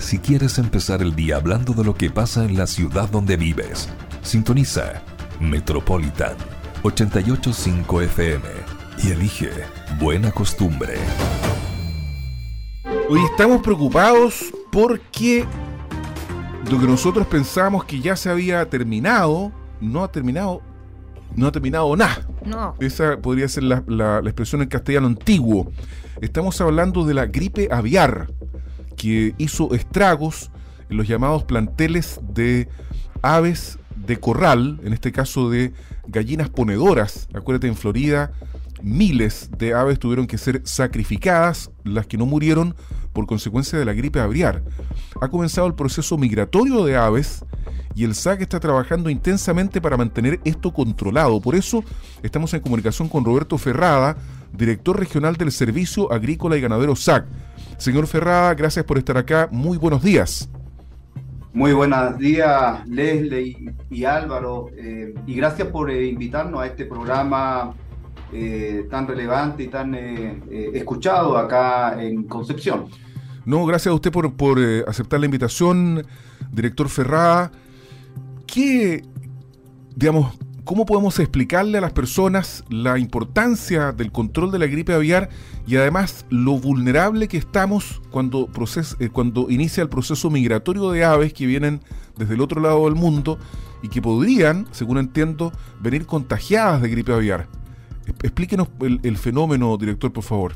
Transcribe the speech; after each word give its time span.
si 0.00 0.18
quieres 0.18 0.58
empezar 0.58 1.02
el 1.02 1.14
día 1.14 1.36
hablando 1.36 1.74
de 1.74 1.84
lo 1.84 1.94
que 1.94 2.10
pasa 2.10 2.44
en 2.44 2.56
la 2.56 2.66
ciudad 2.66 3.08
donde 3.10 3.36
vives. 3.36 3.88
Sintoniza 4.22 5.02
Metropolitan 5.40 6.34
885 6.82 8.02
FM 8.02 8.44
y 9.04 9.10
elige 9.10 9.50
Buena 9.98 10.32
Costumbre. 10.32 10.94
Hoy 13.08 13.20
estamos 13.30 13.62
preocupados 13.62 14.52
porque 14.72 15.44
lo 16.70 16.78
que 16.78 16.86
nosotros 16.86 17.26
pensamos 17.26 17.84
que 17.84 18.00
ya 18.00 18.16
se 18.16 18.30
había 18.30 18.68
terminado, 18.68 19.52
no 19.80 20.02
ha 20.02 20.10
terminado, 20.10 20.62
no 21.36 21.46
ha 21.46 21.52
terminado 21.52 21.94
nada. 21.96 22.26
No. 22.44 22.74
Esa 22.80 23.18
podría 23.18 23.48
ser 23.48 23.64
la, 23.64 23.84
la 23.86 24.20
expresión 24.20 24.62
en 24.62 24.68
castellano 24.68 25.08
antiguo. 25.08 25.70
Estamos 26.20 26.60
hablando 26.60 27.04
de 27.04 27.14
la 27.14 27.26
gripe 27.26 27.68
aviar 27.70 28.28
que 29.00 29.34
hizo 29.38 29.72
estragos 29.74 30.50
en 30.90 30.98
los 30.98 31.08
llamados 31.08 31.44
planteles 31.44 32.20
de 32.22 32.68
aves 33.22 33.78
de 33.96 34.20
corral, 34.20 34.78
en 34.84 34.92
este 34.92 35.10
caso 35.10 35.48
de 35.48 35.72
gallinas 36.06 36.50
ponedoras. 36.50 37.26
Acuérdate, 37.32 37.66
en 37.66 37.76
Florida 37.76 38.30
miles 38.82 39.50
de 39.56 39.74
aves 39.74 39.98
tuvieron 39.98 40.26
que 40.26 40.36
ser 40.36 40.60
sacrificadas, 40.64 41.70
las 41.82 42.06
que 42.06 42.18
no 42.18 42.26
murieron 42.26 42.74
por 43.14 43.26
consecuencia 43.26 43.78
de 43.78 43.86
la 43.86 43.94
gripe 43.94 44.20
aviar. 44.20 44.62
Ha 45.20 45.28
comenzado 45.28 45.66
el 45.66 45.74
proceso 45.74 46.18
migratorio 46.18 46.84
de 46.84 46.96
aves 46.96 47.44
y 47.94 48.04
el 48.04 48.14
SAC 48.14 48.42
está 48.42 48.60
trabajando 48.60 49.08
intensamente 49.08 49.80
para 49.80 49.96
mantener 49.96 50.40
esto 50.44 50.72
controlado. 50.72 51.40
Por 51.40 51.54
eso 51.54 51.84
estamos 52.22 52.52
en 52.52 52.60
comunicación 52.60 53.08
con 53.08 53.24
Roberto 53.24 53.56
Ferrada, 53.56 54.16
director 54.52 54.98
regional 54.98 55.36
del 55.36 55.52
Servicio 55.52 56.12
Agrícola 56.12 56.56
y 56.56 56.60
Ganadero 56.60 56.94
SAC. 56.96 57.26
Señor 57.80 58.06
Ferrada, 58.06 58.52
gracias 58.52 58.84
por 58.84 58.98
estar 58.98 59.16
acá. 59.16 59.48
Muy 59.50 59.78
buenos 59.78 60.02
días. 60.02 60.50
Muy 61.54 61.72
buenos 61.72 62.18
días, 62.18 62.86
Leslie 62.86 63.74
y, 63.88 64.04
Álvaro, 64.04 64.68
eh, 64.76 65.14
y 65.26 65.34
gracias 65.34 65.68
por 65.68 65.90
eh, 65.90 66.06
invitarnos 66.06 66.60
a 66.60 66.66
este 66.66 66.84
programa 66.84 67.74
eh, 68.34 68.86
tan 68.90 69.08
relevante 69.08 69.62
y 69.62 69.68
tan 69.68 69.94
escuchado 69.94 71.38
acá 71.38 72.00
en 72.02 72.24
Concepción. 72.24 72.84
No, 73.46 73.64
gracias 73.64 73.90
a 73.90 73.94
usted 73.94 74.12
por, 74.12 74.30
por 74.34 74.58
aceptar 74.86 75.18
la 75.18 75.24
invitación, 75.24 76.06
director 76.52 76.86
Ferrada. 76.90 77.50
¿Qué, 78.46 79.02
digamos, 79.96 80.38
¿Cómo 80.64 80.84
podemos 80.84 81.18
explicarle 81.18 81.78
a 81.78 81.80
las 81.80 81.92
personas 81.92 82.64
la 82.68 82.98
importancia 82.98 83.92
del 83.92 84.12
control 84.12 84.50
de 84.50 84.58
la 84.58 84.66
gripe 84.66 84.92
aviar 84.92 85.30
y 85.66 85.76
además 85.76 86.26
lo 86.28 86.58
vulnerable 86.58 87.28
que 87.28 87.38
estamos 87.38 88.02
cuando, 88.10 88.48
eh, 88.98 89.08
cuando 89.08 89.50
inicia 89.50 89.82
el 89.82 89.88
proceso 89.88 90.30
migratorio 90.30 90.90
de 90.90 91.04
aves 91.04 91.32
que 91.32 91.46
vienen 91.46 91.80
desde 92.16 92.34
el 92.34 92.40
otro 92.40 92.60
lado 92.60 92.84
del 92.84 92.94
mundo 92.94 93.38
y 93.82 93.88
que 93.88 94.02
podrían, 94.02 94.66
según 94.70 94.98
entiendo, 94.98 95.52
venir 95.80 96.04
contagiadas 96.04 96.82
de 96.82 96.90
gripe 96.90 97.12
aviar? 97.12 97.48
Explíquenos 98.22 98.68
el, 98.80 99.16
fenómeno, 99.16 99.76
director, 99.76 100.12
por 100.12 100.24
favor. 100.24 100.52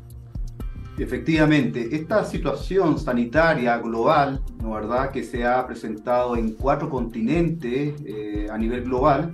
Efectivamente, 0.99 1.97
esta 1.97 2.25
situación 2.25 2.99
sanitaria 2.99 3.79
global, 3.79 4.43
¿no 4.63 4.73
verdad?, 4.73 5.11
que 5.11 5.25
se 5.25 5.45
ha 5.45 5.67
presentado 5.67 6.37
en 6.37 6.53
cuatro 6.53 6.89
continentes 6.89 7.95
eh, 8.05 8.47
a 8.51 8.59
nivel 8.59 8.85
global, 8.85 9.33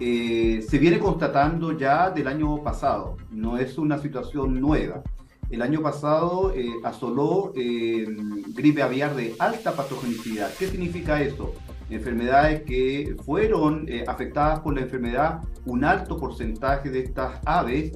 eh, 0.00 0.64
se 0.68 0.78
viene 0.78 0.98
constatando 0.98 1.76
ya 1.76 2.10
del 2.10 2.26
año 2.26 2.62
pasado, 2.62 3.16
no 3.30 3.58
es 3.58 3.78
una 3.78 3.98
situación 3.98 4.60
nueva. 4.60 5.02
El 5.50 5.60
año 5.60 5.82
pasado 5.82 6.52
eh, 6.56 6.66
asoló 6.82 7.52
eh, 7.54 8.06
gripe 8.54 8.82
aviar 8.82 9.14
de 9.14 9.34
alta 9.38 9.72
patogenicidad. 9.72 10.50
¿Qué 10.58 10.66
significa 10.66 11.20
eso? 11.22 11.52
Enfermedades 11.90 12.62
que 12.62 13.14
fueron 13.24 13.86
afectadas 14.06 14.60
por 14.60 14.74
la 14.74 14.80
enfermedad, 14.80 15.40
un 15.66 15.84
alto 15.84 16.16
porcentaje 16.16 16.88
de 16.88 17.00
estas 17.00 17.38
aves 17.44 17.92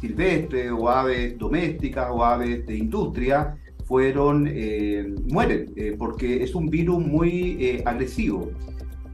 silvestres 0.00 0.72
o 0.72 0.90
aves 0.90 1.38
domésticas 1.38 2.08
o 2.10 2.24
aves 2.24 2.66
de 2.66 2.76
industria 2.76 3.56
fueron, 3.84 4.50
mueren, 5.30 5.72
porque 5.96 6.42
es 6.42 6.56
un 6.56 6.68
virus 6.68 6.98
muy 6.98 7.80
agresivo. 7.84 8.50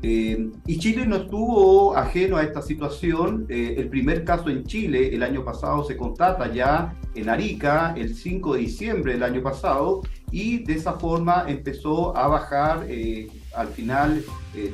Eh, 0.03 0.51
y 0.67 0.79
Chile 0.79 1.07
no 1.07 1.17
estuvo 1.17 1.97
ajeno 1.97 2.37
a 2.37 2.43
esta 2.43 2.61
situación. 2.61 3.47
Eh, 3.49 3.77
el 3.79 3.89
primer 3.89 4.25
caso 4.25 4.51
en 4.51 4.65
Chile 4.65 5.15
el 5.15 5.23
año 5.23 5.45
pasado 5.45 5.85
se 5.85 5.97
constata 5.97 6.53
ya 6.53 6.95
en 7.15 7.29
Arica 7.29 7.95
el 7.97 8.15
5 8.15 8.55
de 8.55 8.61
diciembre 8.61 9.13
del 9.13 9.23
año 9.23 9.43
pasado 9.43 10.03
y 10.33 10.65
de 10.65 10.75
esa 10.75 10.95
forma 10.95 11.45
empezó 11.47 12.17
a 12.17 12.27
bajar 12.27 12.87
eh, 12.89 13.29
al 13.55 13.69
final 13.69 14.25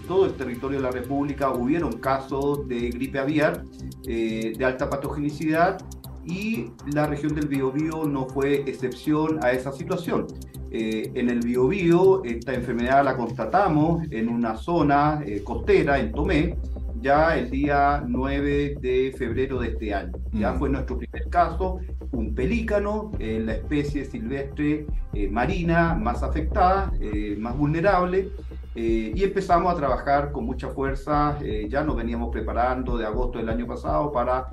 todo 0.06 0.26
el 0.26 0.32
territorio 0.32 0.78
de 0.78 0.84
la 0.84 0.90
República. 0.90 1.50
Hubieron 1.50 1.92
casos 1.98 2.66
de 2.66 2.90
gripe 2.90 3.18
aviar 3.18 3.64
de 4.04 4.64
alta 4.64 4.88
patogenicidad 4.88 5.78
y 6.24 6.70
la 6.92 7.06
región 7.06 7.34
del 7.34 7.48
Biobío 7.48 8.04
no 8.04 8.26
fue 8.26 8.62
excepción 8.66 9.38
a 9.42 9.52
esa 9.52 9.72
situación. 9.72 10.26
Eh, 10.70 11.12
en 11.14 11.30
el 11.30 11.40
Biobío 11.40 12.22
esta 12.24 12.52
enfermedad 12.52 13.02
la 13.02 13.16
constatamos 13.16 14.06
en 14.10 14.28
una 14.28 14.54
zona 14.56 15.22
eh, 15.24 15.42
costera, 15.42 15.98
en 15.98 16.12
Tomé, 16.12 16.56
ya 17.00 17.38
el 17.38 17.50
día 17.50 18.04
9 18.06 18.76
de 18.80 19.14
febrero 19.16 19.60
de 19.60 19.68
este 19.68 19.94
año. 19.94 20.12
Ya 20.32 20.52
mm. 20.52 20.58
fue 20.58 20.68
nuestro 20.68 20.98
primer 20.98 21.28
caso, 21.30 21.78
un 22.12 22.34
pelícano, 22.34 23.12
eh, 23.18 23.40
la 23.44 23.54
especie 23.54 24.04
silvestre 24.04 24.86
marina 25.30 25.94
más 25.94 26.22
afectada, 26.22 26.92
más 27.38 27.56
vulnerable, 27.56 28.30
y 28.76 29.20
empezamos 29.24 29.72
a 29.72 29.76
trabajar 29.76 30.30
con 30.30 30.44
mucha 30.44 30.68
fuerza, 30.68 31.36
ya 31.68 31.82
nos 31.82 31.96
veníamos 31.96 32.30
preparando 32.30 32.96
de 32.96 33.04
agosto 33.04 33.38
del 33.38 33.48
año 33.48 33.66
pasado 33.66 34.12
para 34.12 34.46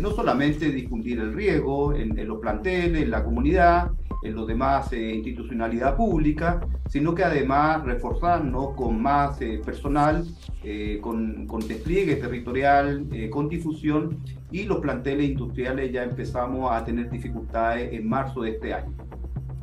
no 0.00 0.10
solamente 0.12 0.70
difundir 0.70 1.20
el 1.20 1.34
riesgo 1.34 1.92
en, 1.92 2.18
en 2.18 2.28
los 2.28 2.38
planteles, 2.38 3.02
en 3.02 3.10
la 3.10 3.22
comunidad, 3.22 3.90
en 4.22 4.34
los 4.34 4.46
demás 4.46 4.92
eh, 4.92 5.14
institucionalidad 5.14 5.96
pública, 5.96 6.60
sino 6.88 7.14
que 7.14 7.24
además 7.24 7.84
reforzarnos 7.84 8.74
con 8.74 9.00
más 9.00 9.40
eh, 9.40 9.60
personal, 9.64 10.24
eh, 10.62 10.98
con, 11.00 11.46
con, 11.46 11.66
despliegue 11.66 12.16
territorial, 12.16 13.06
con 13.30 13.48
difusión 13.48 14.18
y 14.50 14.64
los 14.64 14.78
planteles 14.78 15.30
industriales 15.30 15.92
ya 15.92 16.04
empezamos 16.04 16.70
a 16.72 16.84
tener 16.84 17.10
dificultades 17.10 17.92
en 17.92 18.08
marzo 18.08 18.42
de 18.42 18.50
este 18.50 18.74
año. 18.74 18.94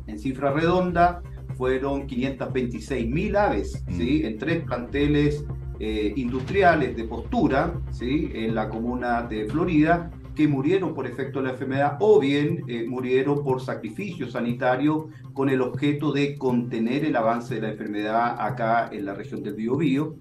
En 0.06 0.18
cifra 0.18 0.52
redonda 0.52 1.22
fueron 1.56 2.06
526 2.06 3.08
mil 3.08 3.36
aves 3.36 3.82
mm. 3.86 3.92
¿sí? 3.96 4.22
en 4.24 4.38
tres 4.38 4.64
planteles 4.64 5.44
industriales 5.80 6.96
de 6.96 7.04
postura 7.04 7.74
¿sí? 7.90 8.30
en 8.32 8.54
la 8.54 8.68
comuna 8.68 9.22
de 9.22 9.46
Florida 9.46 10.10
que 10.34 10.48
murieron 10.48 10.94
por 10.94 11.06
efecto 11.06 11.38
de 11.38 11.46
la 11.46 11.52
enfermedad 11.52 11.96
o 12.00 12.18
bien 12.18 12.64
eh, 12.66 12.84
murieron 12.86 13.42
por 13.44 13.60
sacrificio 13.60 14.28
sanitario 14.28 15.08
con 15.32 15.48
el 15.48 15.60
objeto 15.60 16.12
de 16.12 16.36
contener 16.36 17.04
el 17.04 17.16
avance 17.16 17.56
de 17.56 17.60
la 17.62 17.70
enfermedad 17.70 18.36
acá 18.38 18.88
en 18.92 19.04
la 19.04 19.14
región 19.14 19.42
del 19.42 19.54
Biobío. 19.54 20.16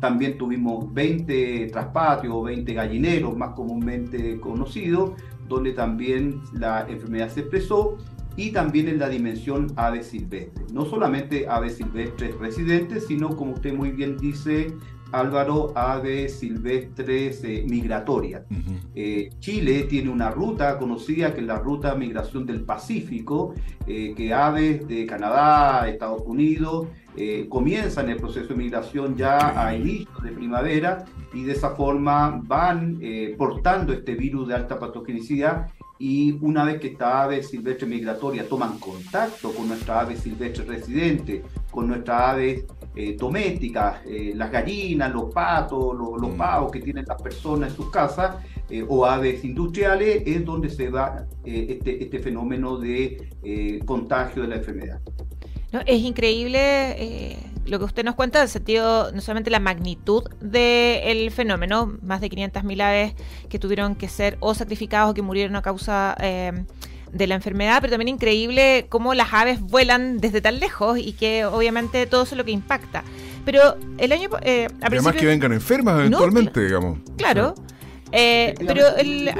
También 0.00 0.36
tuvimos 0.36 0.92
20 0.92 1.68
traspatrios, 1.72 2.44
20 2.44 2.74
gallineros 2.74 3.36
más 3.36 3.54
comúnmente 3.54 4.38
conocidos, 4.40 5.12
donde 5.48 5.72
también 5.72 6.40
la 6.52 6.86
enfermedad 6.88 7.28
se 7.28 7.40
expresó 7.40 7.96
y 8.36 8.50
también 8.52 8.88
en 8.88 8.98
la 8.98 9.08
dimensión 9.08 9.72
aves 9.76 10.08
silvestres. 10.08 10.70
No 10.72 10.84
solamente 10.84 11.46
aves 11.48 11.76
silvestres 11.76 12.36
residentes, 12.38 13.06
sino 13.06 13.34
como 13.34 13.52
usted 13.52 13.74
muy 13.74 13.90
bien 13.90 14.18
dice, 14.18 14.74
Álvaro, 15.12 15.72
aves 15.74 16.38
silvestres 16.38 17.42
eh, 17.44 17.64
migratorias. 17.68 18.42
Eh, 18.94 19.30
Chile 19.38 19.84
tiene 19.84 20.10
una 20.10 20.30
ruta 20.30 20.78
conocida 20.78 21.34
que 21.34 21.40
es 21.40 21.46
la 21.46 21.58
ruta 21.58 21.94
migración 21.94 22.46
del 22.46 22.62
Pacífico, 22.62 23.54
eh, 23.86 24.14
que 24.16 24.32
aves 24.32 24.86
de 24.88 25.06
Canadá, 25.06 25.88
Estados 25.88 26.22
Unidos, 26.26 26.88
comienzan 27.48 28.10
el 28.10 28.18
proceso 28.18 28.48
de 28.48 28.56
migración 28.56 29.16
ya 29.16 29.66
a 29.66 29.74
inicios 29.74 30.22
de 30.22 30.32
primavera 30.32 31.06
y 31.32 31.44
de 31.44 31.52
esa 31.52 31.70
forma 31.70 32.42
van 32.44 33.00
portando 33.38 33.94
este 33.94 34.14
virus 34.14 34.48
de 34.48 34.54
alta 34.54 34.78
patogenicidad 34.78 35.68
y 35.98 36.32
una 36.42 36.64
vez 36.64 36.80
que 36.80 36.88
esta 36.88 37.22
ave 37.22 37.42
silvestre 37.42 37.86
migratoria 37.86 38.48
toman 38.48 38.78
contacto 38.78 39.52
con 39.52 39.68
nuestra 39.68 40.00
ave 40.00 40.16
silvestre 40.16 40.64
residente, 40.64 41.42
con 41.70 41.88
nuestra 41.88 42.30
ave 42.30 42.66
eh, 42.98 43.14
domésticas, 43.14 44.00
eh, 44.06 44.32
las 44.34 44.50
gallinas, 44.50 45.12
los 45.12 45.30
patos, 45.30 45.94
los, 45.94 46.32
mm. 46.32 46.36
pavos 46.38 46.72
que 46.72 46.80
tienen 46.80 47.04
las 47.06 47.20
personas 47.20 47.68
en 47.68 47.76
sus 47.76 47.90
casas, 47.90 48.36
eh, 48.70 48.82
o 48.88 49.04
aves 49.04 49.44
industriales, 49.44 50.22
es 50.24 50.42
donde 50.46 50.70
se 50.70 50.90
da 50.90 51.26
este, 51.44 52.02
este, 52.02 52.18
fenómeno 52.20 52.78
de 52.78 53.28
contagio 53.84 54.42
de 54.42 54.48
la 54.48 54.56
enfermedad. 54.56 54.98
es 55.84 56.00
increíble 56.00 57.36
lo 57.66 57.78
que 57.78 57.84
usted 57.84 58.02
nos 58.02 58.14
cuenta, 58.14 58.38
en 58.38 58.44
el 58.44 58.48
sentido, 58.48 59.12
no 59.12 59.20
solamente 59.20 59.50
la 59.50 59.60
magnitud 59.60 60.24
del 60.40 61.30
fenómeno, 61.30 61.98
más 62.00 62.22
de 62.22 62.30
500.000 62.30 62.82
aves 62.82 63.14
que 63.50 63.58
tuvieron 63.58 63.94
que 63.94 64.08
ser 64.08 64.38
o 64.40 64.54
sacrificados 64.54 65.10
o 65.10 65.14
que 65.14 65.22
murieron 65.22 65.54
a 65.56 65.60
causa 65.62 66.16
de 67.12 67.26
la 67.26 67.34
enfermedad, 67.34 67.78
pero 67.80 67.92
también 67.92 68.08
increíble 68.08 68.86
cómo 68.88 69.14
las 69.14 69.32
aves 69.32 69.60
vuelan 69.60 70.18
desde 70.18 70.40
tan 70.40 70.60
lejos 70.60 70.98
y 70.98 71.12
que 71.12 71.44
obviamente 71.44 72.06
todo 72.06 72.22
eso 72.22 72.34
es 72.34 72.38
lo 72.38 72.44
que 72.44 72.52
impacta. 72.52 73.04
Pero 73.44 73.76
el 73.98 74.12
año... 74.12 74.28
Eh, 74.42 74.68
Además 74.82 75.14
que 75.14 75.26
vengan 75.26 75.52
enfermas 75.52 76.00
eventualmente, 76.00 76.64
digamos. 76.64 76.98
Claro. 77.16 77.54
Eh, 78.12 78.54
pero 78.66 78.84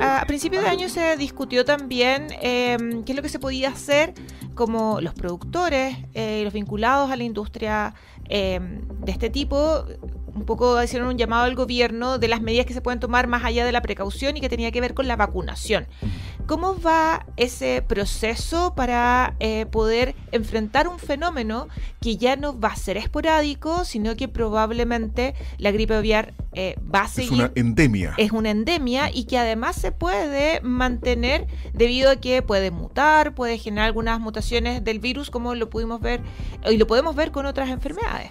a, 0.00 0.24
principios 0.26 0.64
de 0.64 0.68
año 0.68 0.88
se 0.88 1.16
discutió 1.16 1.64
también 1.64 2.26
em, 2.40 3.04
qué 3.04 3.12
es 3.12 3.16
lo 3.16 3.22
que 3.22 3.28
se 3.28 3.38
podía 3.38 3.68
hacer 3.68 4.12
como 4.54 5.00
los 5.00 5.14
productores, 5.14 5.96
eh, 6.14 6.42
los 6.44 6.52
vinculados 6.52 7.10
a 7.10 7.16
la 7.16 7.24
industria 7.24 7.94
em, 8.28 8.80
de 9.00 9.12
este 9.12 9.30
tipo, 9.30 9.84
un 10.34 10.44
poco 10.44 10.82
hicieron 10.82 11.08
un 11.08 11.16
llamado 11.16 11.44
al 11.44 11.54
gobierno 11.54 12.18
de 12.18 12.28
las 12.28 12.42
medidas 12.42 12.66
que 12.66 12.74
se 12.74 12.82
pueden 12.82 13.00
tomar 13.00 13.26
más 13.26 13.44
allá 13.44 13.64
de 13.64 13.72
la 13.72 13.80
precaución 13.80 14.36
y 14.36 14.40
que 14.40 14.48
tenía 14.48 14.70
que 14.70 14.80
ver 14.80 14.94
con 14.94 15.08
la 15.08 15.16
vacunación. 15.16 15.86
¿Cómo 16.46 16.78
va 16.80 17.26
ese 17.36 17.82
proceso 17.86 18.74
para 18.74 19.34
eh, 19.40 19.66
poder 19.66 20.14
enfrentar 20.32 20.88
un 20.88 20.98
fenómeno 20.98 21.68
que 22.00 22.16
ya 22.16 22.36
no 22.36 22.58
va 22.58 22.68
a 22.68 22.76
ser 22.76 22.98
esporádico, 22.98 23.84
sino 23.84 24.14
que 24.14 24.28
probablemente 24.28 25.34
la 25.58 25.70
gripe 25.70 25.94
aviar 25.94 26.34
eh, 26.56 26.74
va 26.92 27.02
a 27.02 27.08
seguir? 27.08 27.32
Es 27.32 27.38
una 27.38 27.52
endemia. 27.54 28.14
Es 28.16 28.32
una 28.32 28.50
endemia 28.50 29.10
y 29.12 29.24
que 29.24 29.36
además 29.36 29.76
se 29.76 29.92
puede 29.92 30.62
mantener 30.62 31.46
debido 31.74 32.10
a 32.10 32.16
que 32.16 32.40
puede 32.40 32.70
mutar, 32.70 33.34
puede 33.34 33.58
generar 33.58 33.86
algunas 33.86 34.18
mutaciones 34.20 34.82
del 34.82 34.98
virus, 34.98 35.30
como 35.30 35.54
lo 35.54 35.68
pudimos 35.68 36.00
ver 36.00 36.22
y 36.68 36.78
lo 36.78 36.86
podemos 36.86 37.14
ver 37.14 37.30
con 37.30 37.44
otras 37.44 37.68
enfermedades. 37.68 38.30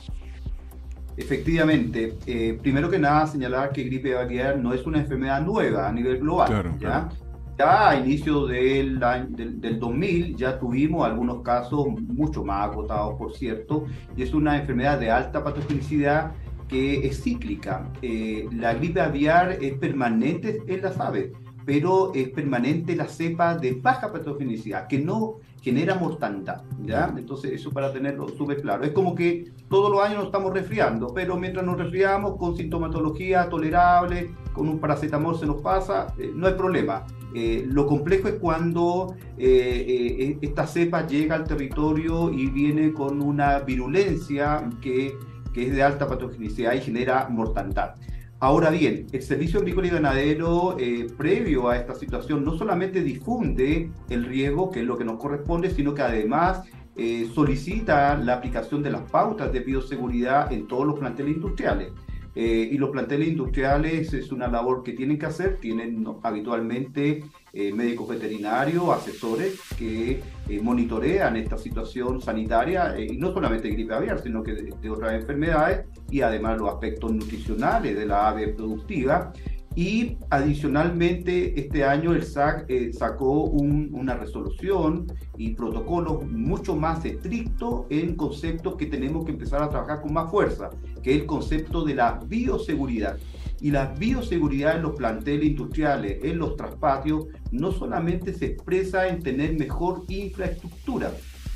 Efectivamente, 1.17 2.17
eh, 2.25 2.57
primero 2.61 2.89
que 2.89 2.97
nada 2.97 3.27
señalar 3.27 3.71
que 3.71 3.83
gripe 3.83 4.17
aviar 4.17 4.57
no 4.57 4.73
es 4.73 4.85
una 4.87 4.99
enfermedad 4.99 5.41
nueva 5.41 5.87
a 5.87 5.91
nivel 5.91 6.17
global. 6.17 6.77
¿ya? 6.79 7.09
ya 7.57 7.89
a 7.89 7.95
inicio 7.95 8.47
del, 8.47 8.99
del, 9.29 9.61
del, 9.61 9.79
2000 9.79 10.35
ya 10.35 10.59
tuvimos 10.59 11.05
algunos 11.05 11.41
casos 11.41 11.87
mucho 12.07 12.43
más 12.43 12.69
agotados, 12.71 13.15
por 13.17 13.33
cierto, 13.33 13.85
y 14.17 14.23
es 14.23 14.33
una 14.33 14.57
enfermedad 14.57 14.99
de 14.99 15.11
alta 15.11 15.43
patogenicidad 15.43 16.31
que 16.67 17.07
es 17.07 17.23
cíclica. 17.23 17.91
Eh, 18.01 18.47
la 18.51 18.73
gripe 18.73 19.01
aviar 19.01 19.57
es 19.61 19.73
permanente 19.73 20.61
en 20.67 20.81
las 20.81 20.99
aves, 20.99 21.31
pero 21.65 22.11
es 22.13 22.29
permanente 22.29 22.95
la 22.95 23.07
cepa 23.07 23.55
de 23.55 23.73
baja 23.73 24.11
patogenicidad, 24.11 24.87
que 24.87 24.99
no 24.99 25.37
genera 25.61 25.95
mortandad, 25.95 26.61
¿ya? 26.83 27.11
Entonces, 27.17 27.53
eso 27.53 27.71
para 27.71 27.91
tenerlo 27.91 28.29
súper 28.29 28.61
claro. 28.61 28.83
Es 28.83 28.91
como 28.91 29.15
que 29.15 29.51
todos 29.67 29.89
los 29.89 29.99
años 29.99 30.17
nos 30.17 30.25
estamos 30.27 30.53
resfriando, 30.53 31.07
pero 31.07 31.37
mientras 31.37 31.65
nos 31.65 31.77
resfriamos 31.79 32.37
con 32.37 32.55
sintomatología 32.55 33.49
tolerable, 33.49 34.29
con 34.53 34.69
un 34.69 34.77
paracetamol 34.77 35.39
se 35.39 35.47
nos 35.47 35.61
pasa, 35.63 36.13
eh, 36.19 36.31
no 36.35 36.45
hay 36.45 36.53
problema. 36.53 37.07
Eh, 37.33 37.65
lo 37.67 37.87
complejo 37.87 38.27
es 38.27 38.35
cuando 38.35 39.15
eh, 39.39 40.37
esta 40.39 40.67
cepa 40.67 41.07
llega 41.07 41.35
al 41.35 41.45
territorio 41.45 42.31
y 42.31 42.45
viene 42.45 42.93
con 42.93 43.21
una 43.21 43.59
virulencia 43.59 44.69
que, 44.81 45.17
que 45.55 45.67
es 45.67 45.73
de 45.73 45.81
alta 45.81 46.05
patogenicidad 46.05 46.73
y 46.73 46.81
genera 46.81 47.29
mortandad. 47.29 47.95
Ahora 48.41 48.69
bien, 48.71 49.07
el 49.13 49.21
Servicio 49.21 49.59
Agrícola 49.61 49.87
y 49.87 49.91
Ganadero, 49.91 50.75
eh, 50.77 51.07
previo 51.17 51.69
a 51.69 51.77
esta 51.77 51.95
situación, 51.95 52.43
no 52.43 52.57
solamente 52.57 53.01
difunde 53.01 53.89
el 54.09 54.25
riego, 54.25 54.69
que 54.69 54.81
es 54.81 54.85
lo 54.85 54.97
que 54.97 55.05
nos 55.05 55.17
corresponde, 55.17 55.69
sino 55.69 55.93
que 55.93 56.01
además 56.01 56.63
eh, 56.97 57.29
solicita 57.33 58.17
la 58.17 58.33
aplicación 58.33 58.83
de 58.83 58.91
las 58.91 59.09
pautas 59.09 59.53
de 59.53 59.61
bioseguridad 59.61 60.51
en 60.51 60.67
todos 60.67 60.85
los 60.85 60.99
planteles 60.99 61.37
industriales. 61.37 61.93
Eh, 62.35 62.67
y 62.69 62.77
los 62.77 62.89
planteles 62.89 63.29
industriales 63.29 64.13
es 64.13 64.33
una 64.33 64.49
labor 64.49 64.83
que 64.83 64.91
tienen 64.91 65.17
que 65.17 65.27
hacer, 65.27 65.57
tienen 65.61 66.05
habitualmente 66.21 67.23
eh, 67.57 67.71
médicos 67.71 68.09
veterinarios, 68.09 68.89
asesores 68.89 69.57
que 69.77 70.21
eh, 70.49 70.59
monitorean 70.61 71.37
esta 71.37 71.57
situación 71.57 72.21
sanitaria, 72.21 72.99
y 72.99 73.15
no 73.15 73.31
solamente 73.31 73.69
de 73.69 73.75
gripe 73.75 73.93
aviar, 73.93 74.21
sino 74.21 74.43
que 74.43 74.55
de, 74.55 74.89
otras 74.89 75.13
enfermedades, 75.13 75.85
y 76.11 76.19
además 76.19 76.57
los 76.57 76.69
aspectos 76.69 77.13
nutricionales 77.13 77.95
de 77.95 78.05
la 78.05 78.27
ave 78.27 78.49
productiva. 78.49 79.31
Y 79.73 80.17
adicionalmente, 80.29 81.57
este 81.57 81.85
año 81.85 82.13
el 82.13 82.23
SAC 82.23 82.67
sacó 82.91 83.43
una 83.43 84.15
resolución 84.15 85.07
y 85.37 85.53
protocolos 85.53 86.25
mucho 86.29 86.75
más 86.75 87.03
estrictos 87.05 87.85
en 87.89 88.15
conceptos 88.15 88.75
que 88.75 88.85
tenemos 88.85 89.25
que 89.25 89.31
empezar 89.31 89.61
a 89.63 89.69
trabajar 89.69 90.01
con 90.01 90.13
más 90.13 90.29
fuerza 90.29 90.69
que 91.05 91.13
es 91.13 91.21
el 91.21 91.27
concepto 91.27 91.85
de 91.85 91.93
la 91.93 92.19
bioseguridad. 92.25 93.19
Y 93.65 93.71
la 93.71 93.87
bioseguridad 93.87 94.75
en 94.75 94.83
los 94.83 94.95
planteles 94.95 95.47
industriales, 95.47 96.19
en 96.23 96.37
los 96.37 96.55
traspatios, 96.55 97.25
no 97.49 97.71
solamente 97.71 98.31
se 98.31 98.45
expresa 98.45 99.07
en 99.07 99.23
tener 99.23 99.57
mejor 99.57 100.03
infraestructura. 100.07 101.11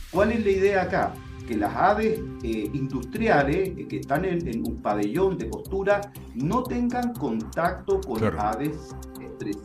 ¿Cuál 0.10 0.32
es 0.32 0.44
la 0.44 0.50
idea 0.50 0.82
acá? 0.82 1.14
Que 1.48 1.56
las 1.56 1.76
aves 1.76 2.20
eh, 2.42 2.68
industriales 2.74 3.78
eh, 3.78 3.88
que 3.88 3.98
están 3.98 4.26
en, 4.26 4.68
un 4.68 4.82
pabellón 4.82 5.38
de 5.38 5.46
postura 5.46 6.02
no 6.34 6.64
tengan 6.64 7.14
contacto 7.14 8.02
con 8.02 8.24
aves 8.40 8.96
terrestres. 9.14 9.58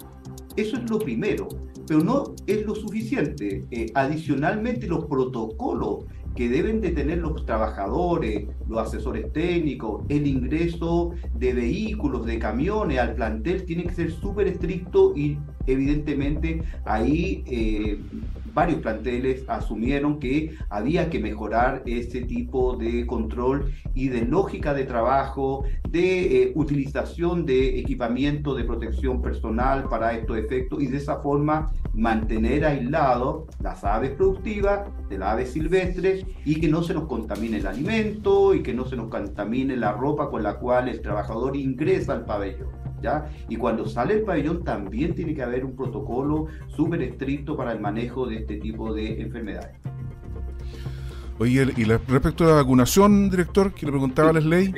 Eso 0.55 0.77
es 0.77 0.91
lo 0.91 0.99
primero, 0.99 1.49
pero 1.87 2.01
no 2.01 2.35
es 2.47 2.67
lo 2.67 2.75
suficiente. 2.75 3.65
Eh, 3.71 3.91
adicionalmente, 3.95 4.87
los 4.87 5.07
protocolos 5.07 6.05
que 6.35 6.49
deben 6.49 6.81
de 6.81 6.91
tener 6.91 7.19
los 7.19 7.47
trabajadores, 7.47 8.49
los 8.69 8.79
asesores 8.79 9.33
técnicos, 9.33 10.03
el 10.09 10.27
ingreso 10.27 11.13
de 11.35 11.53
vehículos, 11.53 12.27
de 12.27 12.39
camiones 12.39 12.99
al 12.99 13.15
plantel 13.15 13.65
tiene 13.65 13.85
que 13.85 13.95
ser 13.95 14.11
súper 14.11 14.49
estricto 14.49 15.17
y 15.17 15.39
evidentemente 15.67 16.63
ahí 16.85 17.45
eh, 17.47 17.99
varios 18.55 18.81
planteles 18.81 19.45
asumieron 19.49 20.19
que 20.19 20.57
había 20.71 21.11
que 21.11 21.19
mejorar 21.19 21.83
ese 21.87 22.23
tipo 22.23 22.77
de 22.77 23.07
control 23.07 23.73
y 23.95 24.09
de 24.09 24.23
lógica 24.23 24.73
de 24.73 24.85
trabajo, 24.85 25.65
de 25.89 26.43
eh, 26.43 26.53
utilización 26.55 27.45
de 27.45 27.79
equipamiento 27.79 28.55
de 28.55 28.65
protección 28.65 29.21
personal 29.21 29.89
para 29.89 30.15
estos 30.15 30.39
efectos 30.39 30.83
y 30.83 30.87
de 30.87 30.99
esa 30.99 31.21
forma 31.21 31.73
mantener 31.93 32.65
aislado 32.65 33.47
las 33.61 33.85
aves 33.85 34.13
productivas 34.13 34.89
de 35.09 35.19
las 35.19 35.33
aves 35.33 35.53
silvestres 35.53 36.25
y 36.45 36.61
que 36.61 36.69
no 36.69 36.83
se 36.83 36.95
nos 36.95 37.05
contamine 37.05 37.59
el 37.59 37.67
alimento 37.67 38.55
y 38.55 38.63
que 38.63 38.75
no 38.75 38.87
se 38.87 38.97
nos 38.97 39.09
contamine 39.09 39.77
la 39.77 39.93
ropa 39.93 40.31
con 40.31 40.43
la 40.43 40.55
cual 40.55 40.89
el 40.89 41.01
trabajador 41.01 41.57
ingresa 41.57 42.13
al 42.13 42.25
pabellón. 42.25 42.84
Y 43.49 43.57
cuando 43.57 43.87
sale 43.87 44.15
el 44.15 44.23
pabellón 44.23 44.65
también 44.65 45.15
tiene 45.15 45.35
que 45.35 45.43
haber 45.43 45.65
un 45.65 45.77
protocolo 45.77 46.47
súper 46.69 47.03
estricto 47.03 47.57
para 47.57 47.73
el 47.73 47.81
manejo 47.81 48.27
de 48.27 48.37
este 48.37 48.57
tipo 48.57 48.93
de 48.95 49.21
enfermedades. 49.21 49.77
Oye, 51.39 51.67
y 51.77 51.85
respecto 51.85 52.45
a 52.45 52.49
la 52.49 52.55
vacunación, 52.55 53.29
director, 53.29 53.73
que 53.73 53.87
le 53.87 53.93
preguntaba 53.93 54.31
a 54.31 54.33
Leslie. 54.35 54.73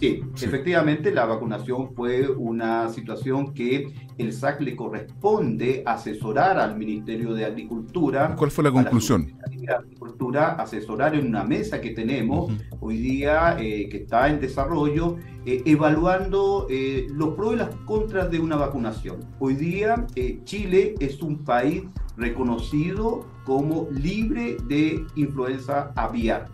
Sí, 0.00 0.22
efectivamente 0.40 1.12
la 1.12 1.26
vacunación 1.26 1.94
fue 1.94 2.26
una 2.26 2.88
situación 2.88 3.52
que 3.52 3.92
el 4.16 4.32
SAC 4.32 4.62
le 4.62 4.74
corresponde 4.74 5.82
asesorar 5.84 6.58
al 6.58 6.78
Ministerio 6.78 7.34
de 7.34 7.44
Agricultura. 7.44 8.34
¿Cuál 8.34 8.50
fue 8.50 8.64
la 8.64 8.72
conclusión? 8.72 9.36
La 9.60 9.76
Agricultura, 9.76 10.52
asesorar 10.52 11.14
en 11.14 11.26
una 11.26 11.44
mesa 11.44 11.82
que 11.82 11.90
tenemos 11.90 12.50
hoy 12.80 12.96
día, 12.96 13.58
eh, 13.60 13.90
que 13.90 13.98
está 13.98 14.30
en 14.30 14.40
desarrollo, 14.40 15.18
eh, 15.44 15.62
evaluando 15.66 16.66
eh, 16.70 17.06
los 17.10 17.34
pros 17.34 17.52
y 17.52 17.56
las 17.56 17.74
contras 17.84 18.30
de 18.30 18.40
una 18.40 18.56
vacunación. 18.56 19.20
Hoy 19.38 19.54
día 19.54 20.06
Chile 20.44 20.94
es 20.98 21.20
un 21.20 21.44
país 21.44 21.82
reconocido 22.16 23.26
como 23.44 23.86
libre 23.90 24.56
de 24.66 25.04
influenza 25.14 25.92
aviar 25.94 26.48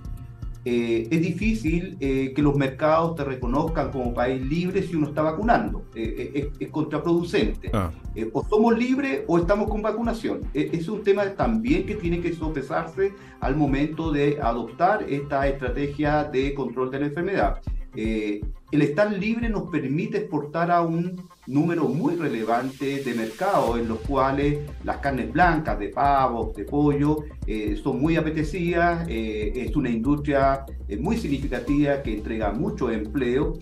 eh, 0.68 1.06
es 1.12 1.22
difícil 1.22 1.96
eh, 2.00 2.32
que 2.34 2.42
los 2.42 2.56
mercados 2.56 3.14
te 3.14 3.22
reconozcan 3.22 3.92
como 3.92 4.12
país 4.12 4.44
libre 4.44 4.82
si 4.82 4.96
uno 4.96 5.06
está 5.06 5.22
vacunando. 5.22 5.84
Eh, 5.94 6.50
es, 6.58 6.68
contraproducente. 6.70 7.70
Ah. 7.72 7.92
o 8.32 8.44
somos 8.44 8.76
libres 8.76 9.22
o 9.28 9.38
estamos 9.38 9.70
con 9.70 9.80
vacunación. 9.80 10.40
es 10.52 10.88
un 10.88 11.04
tema 11.04 11.22
también 11.36 11.86
que 11.86 11.94
tiene 11.94 12.20
que 12.20 12.34
sopesarse 12.34 13.12
al 13.38 13.54
momento 13.54 14.10
de 14.10 14.40
adoptar 14.42 15.04
esta 15.08 15.46
estrategia 15.46 16.24
de 16.24 16.52
control 16.52 16.90
de 16.90 16.98
la 16.98 17.06
enfermedad. 17.06 17.60
El 17.96 18.82
estar 18.82 19.12
libre 19.12 19.48
nos 19.48 19.70
permite 19.70 20.18
exportar 20.18 20.70
a 20.70 20.82
un 20.82 21.22
número 21.46 21.84
muy 21.88 22.16
relevante 22.16 23.02
de 23.02 23.14
mercados 23.14 23.78
en 23.78 23.88
los 23.88 24.00
cuales 24.00 24.58
las 24.84 24.96
carnes 24.98 25.32
blancas 25.32 25.78
de 25.78 25.88
pavo, 25.88 26.52
de 26.56 26.64
pollo, 26.64 27.18
eh, 27.46 27.78
son 27.82 28.00
muy 28.00 28.16
apetecidas, 28.16 29.06
eh, 29.08 29.52
es 29.54 29.76
una 29.76 29.90
industria 29.90 30.66
eh, 30.88 30.96
muy 30.96 31.16
significativa 31.16 32.02
que 32.02 32.14
entrega 32.14 32.52
mucho 32.52 32.90
empleo, 32.90 33.54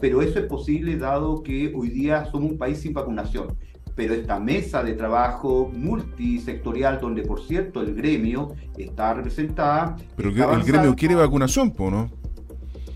pero 0.00 0.22
eso 0.22 0.38
es 0.38 0.46
posible 0.46 0.96
dado 0.96 1.42
que 1.42 1.72
hoy 1.76 1.90
día 1.90 2.24
somos 2.32 2.52
un 2.52 2.58
país 2.58 2.78
sin 2.78 2.94
vacunación. 2.94 3.48
Pero 3.94 4.14
esta 4.14 4.38
mesa 4.38 4.82
de 4.82 4.94
trabajo 4.94 5.70
multisectorial, 5.74 7.00
donde 7.00 7.22
por 7.22 7.42
cierto 7.42 7.82
el 7.82 7.94
gremio 7.94 8.54
está 8.78 9.12
representada. 9.12 9.96
Pero 10.16 10.30
el 10.30 10.62
gremio 10.62 10.94
quiere 10.94 11.16
vacunación, 11.16 11.74
¿no? 11.78 12.17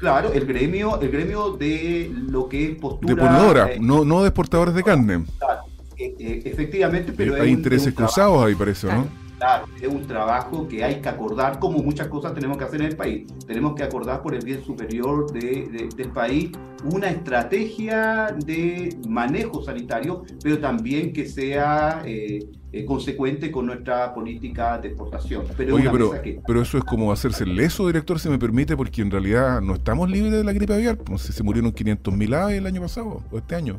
Claro, 0.03 0.33
el 0.33 0.45
gremio, 0.47 1.01
el 1.01 1.13
gremio 1.13 1.53
de 1.53 2.11
lo 2.13 2.49
que 2.49 2.73
es 2.73 2.77
postura. 2.77 3.15
De 3.15 3.21
ponedora, 3.21 3.73
eh, 3.73 3.79
no, 3.81 4.05
no 4.05 4.23
de 4.23 4.31
exportadores 4.31 4.75
de 4.75 4.83
carne. 4.83 5.25
efectivamente, 5.97 7.13
pero 7.17 7.41
hay 7.41 7.51
intereses 7.51 7.95
cruzados 7.95 8.45
ahí, 8.45 8.57
parece, 8.57 8.89
¿no? 8.89 9.07
Claro, 9.39 9.67
es 9.81 9.87
un 9.87 10.05
trabajo 10.05 10.67
que 10.67 10.83
hay 10.83 11.01
que 11.01 11.09
acordar, 11.09 11.61
como 11.61 11.79
muchas 11.79 12.09
cosas 12.09 12.35
tenemos 12.35 12.59
que 12.59 12.65
hacer 12.65 12.81
en 12.81 12.89
el 12.89 12.97
país. 12.97 13.29
Tenemos 13.47 13.77
que 13.77 13.85
acordar 13.85 14.23
por 14.23 14.35
el 14.35 14.45
bien 14.45 14.65
superior 14.65 15.31
del 15.31 16.11
país 16.13 16.51
una 16.93 17.09
estrategia 17.09 18.35
de 18.45 18.99
manejo 19.07 19.63
sanitario, 19.63 20.25
pero 20.43 20.59
también 20.59 21.13
que 21.13 21.29
sea 21.29 22.03
eh, 22.05 22.41
eh, 22.73 22.85
consecuente 22.87 23.51
con 23.51 23.67
nuestra 23.67 24.15
política 24.15 24.79
de 24.79 24.89
exportación. 24.89 25.45
Pero, 25.57 25.77
Oye, 25.77 25.91
pero, 25.91 26.13
pero, 26.47 26.63
eso 26.63 26.79
es 26.79 26.85
como 26.85 27.13
hacerse 27.13 27.45
leso, 27.45 27.87
director, 27.87 28.19
si 28.19 28.31
me 28.31 28.39
permite, 28.39 28.77
porque 28.77 29.03
en 29.03 29.11
realidad 29.11 29.61
no 29.61 29.75
estamos 29.75 30.11
libres 30.11 30.33
de 30.33 30.43
la 30.43 30.53
gripe 30.53 30.73
aviar. 30.73 30.99
Sé, 31.19 31.33
se 31.33 31.43
murieron 31.43 31.73
500.000 31.73 32.35
aves 32.35 32.59
el 32.59 32.67
año 32.67 32.81
pasado 32.81 33.23
o 33.31 33.39
este 33.39 33.55
año. 33.55 33.79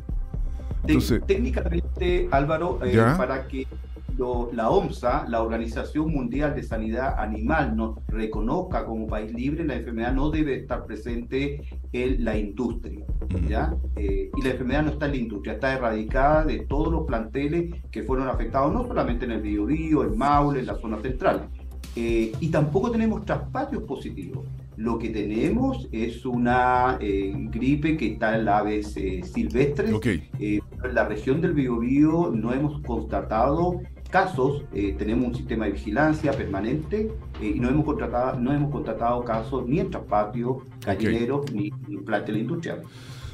Entonces, 0.86 1.22
técnicamente, 1.26 2.28
Álvaro, 2.30 2.78
eh, 2.84 2.96
para 3.16 3.48
que 3.48 3.66
la 4.16 4.70
OMSA, 4.70 5.26
la 5.28 5.42
Organización 5.42 6.12
Mundial 6.12 6.54
de 6.54 6.62
Sanidad 6.62 7.18
Animal, 7.18 7.76
nos 7.76 7.98
reconozca 8.06 8.84
como 8.84 9.06
país 9.06 9.32
libre, 9.32 9.64
la 9.64 9.74
enfermedad 9.74 10.12
no 10.12 10.30
debe 10.30 10.54
estar 10.54 10.86
presente 10.86 11.62
en 11.92 12.24
la 12.24 12.38
industria. 12.38 13.04
¿ya? 13.48 13.74
Eh, 13.96 14.30
y 14.36 14.42
la 14.42 14.50
enfermedad 14.50 14.84
no 14.84 14.90
está 14.90 15.06
en 15.06 15.12
la 15.12 15.18
industria, 15.18 15.54
está 15.54 15.74
erradicada 15.74 16.44
de 16.44 16.60
todos 16.60 16.92
los 16.92 17.06
planteles 17.06 17.74
que 17.90 18.02
fueron 18.02 18.28
afectados, 18.28 18.72
no 18.72 18.86
solamente 18.86 19.24
en 19.24 19.32
el 19.32 19.42
Biobío, 19.42 20.04
en 20.04 20.16
Maule, 20.16 20.60
en 20.60 20.66
la 20.66 20.76
zona 20.76 21.00
central. 21.00 21.48
Eh, 21.96 22.32
y 22.40 22.48
tampoco 22.48 22.90
tenemos 22.90 23.24
traspatios 23.24 23.82
positivos. 23.82 24.46
Lo 24.76 24.98
que 24.98 25.10
tenemos 25.10 25.88
es 25.92 26.26
una 26.26 26.98
eh, 27.00 27.32
gripe 27.50 27.96
que 27.96 28.12
está 28.12 28.36
en 28.36 28.44
las 28.44 28.60
aves 28.60 28.94
silvestres. 29.32 29.94
en 30.40 30.60
la 30.94 31.04
región 31.04 31.40
del 31.40 31.52
Biobío 31.52 32.32
no 32.34 32.52
hemos 32.52 32.80
constatado 32.82 33.80
casos, 34.10 34.62
eh, 34.72 34.94
tenemos 34.98 35.28
un 35.28 35.34
sistema 35.34 35.66
de 35.66 35.72
vigilancia 35.72 36.32
permanente 36.32 37.12
eh, 37.40 37.52
y 37.56 37.60
no 37.60 37.68
hemos, 37.68 37.84
contratado, 37.84 38.38
no 38.38 38.52
hemos 38.52 38.70
contratado 38.70 39.24
casos 39.24 39.66
ni 39.66 39.80
en 39.80 39.90
traspatio, 39.90 40.62
gallineros, 40.84 41.52
ni, 41.52 41.72
en 41.88 42.04
plantel 42.04 42.38
industrial. 42.38 42.82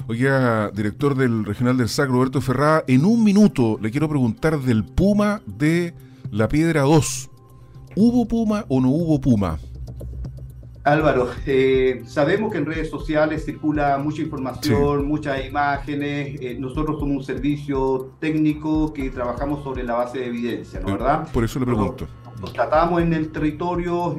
Oiga, 0.08 0.70
director 0.70 1.14
del 1.14 1.44
Regional 1.44 1.76
del 1.76 1.88
SAC, 1.88 2.08
Roberto 2.08 2.40
Ferrada, 2.40 2.82
en 2.86 3.04
un 3.04 3.22
minuto 3.22 3.78
le 3.80 3.90
quiero 3.90 4.08
preguntar 4.08 4.58
del 4.60 4.84
Puma 4.84 5.42
de 5.46 5.94
la 6.30 6.48
Piedra 6.48 6.82
2. 6.82 7.30
¿Hubo 7.96 8.26
Puma 8.26 8.64
o 8.68 8.80
no 8.80 8.88
hubo 8.88 9.20
Puma? 9.20 9.58
Álvaro, 10.82 11.28
eh, 11.46 12.02
sabemos 12.06 12.50
que 12.50 12.58
en 12.58 12.64
redes 12.64 12.88
sociales 12.88 13.44
circula 13.44 13.98
mucha 13.98 14.22
información, 14.22 15.06
muchas 15.06 15.44
imágenes. 15.44 16.40
Eh, 16.40 16.56
nosotros 16.58 16.98
somos 16.98 17.18
un 17.18 17.22
servicio 17.22 18.12
técnico 18.18 18.92
que 18.94 19.10
trabajamos 19.10 19.62
sobre 19.62 19.82
la 19.82 19.94
base 19.94 20.20
de 20.20 20.26
evidencia, 20.26 20.80
¿no 20.80 20.88
eh, 20.88 20.92
verdad? 20.92 21.28
Por 21.32 21.44
eso 21.44 21.58
le 21.58 21.66
pregunto. 21.66 22.08
Nos, 22.40 22.54
tratamos 22.54 23.02
en 23.02 23.12
el 23.12 23.30
territorio, 23.30 24.16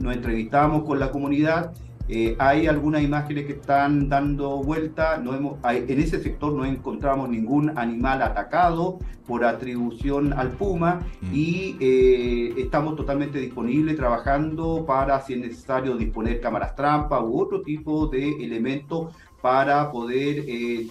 nos 0.00 0.14
entrevistamos 0.14 0.84
con 0.84 1.00
la 1.00 1.10
comunidad 1.10 1.72
eh, 2.08 2.36
hay 2.38 2.66
algunas 2.66 3.02
imágenes 3.02 3.46
que 3.46 3.52
están 3.52 4.08
dando 4.08 4.62
vuelta. 4.62 5.18
No 5.18 5.34
hemos, 5.34 5.58
en 5.64 6.00
ese 6.00 6.22
sector 6.22 6.52
no 6.52 6.64
encontramos 6.64 7.28
ningún 7.28 7.76
animal 7.76 8.22
atacado 8.22 8.98
por 9.26 9.44
atribución 9.44 10.32
al 10.32 10.50
puma 10.50 11.00
mm. 11.20 11.34
y 11.34 11.76
eh, 11.80 12.54
estamos 12.58 12.94
totalmente 12.94 13.40
disponibles 13.40 13.96
trabajando 13.96 14.84
para, 14.86 15.20
si 15.22 15.34
es 15.34 15.40
necesario, 15.40 15.96
disponer 15.96 16.40
cámaras 16.40 16.76
trampa 16.76 17.20
u 17.20 17.40
otro 17.40 17.62
tipo 17.62 18.06
de 18.06 18.44
elementos 18.44 19.12
para 19.42 19.90
poder 19.90 20.44
eh, 20.48 20.88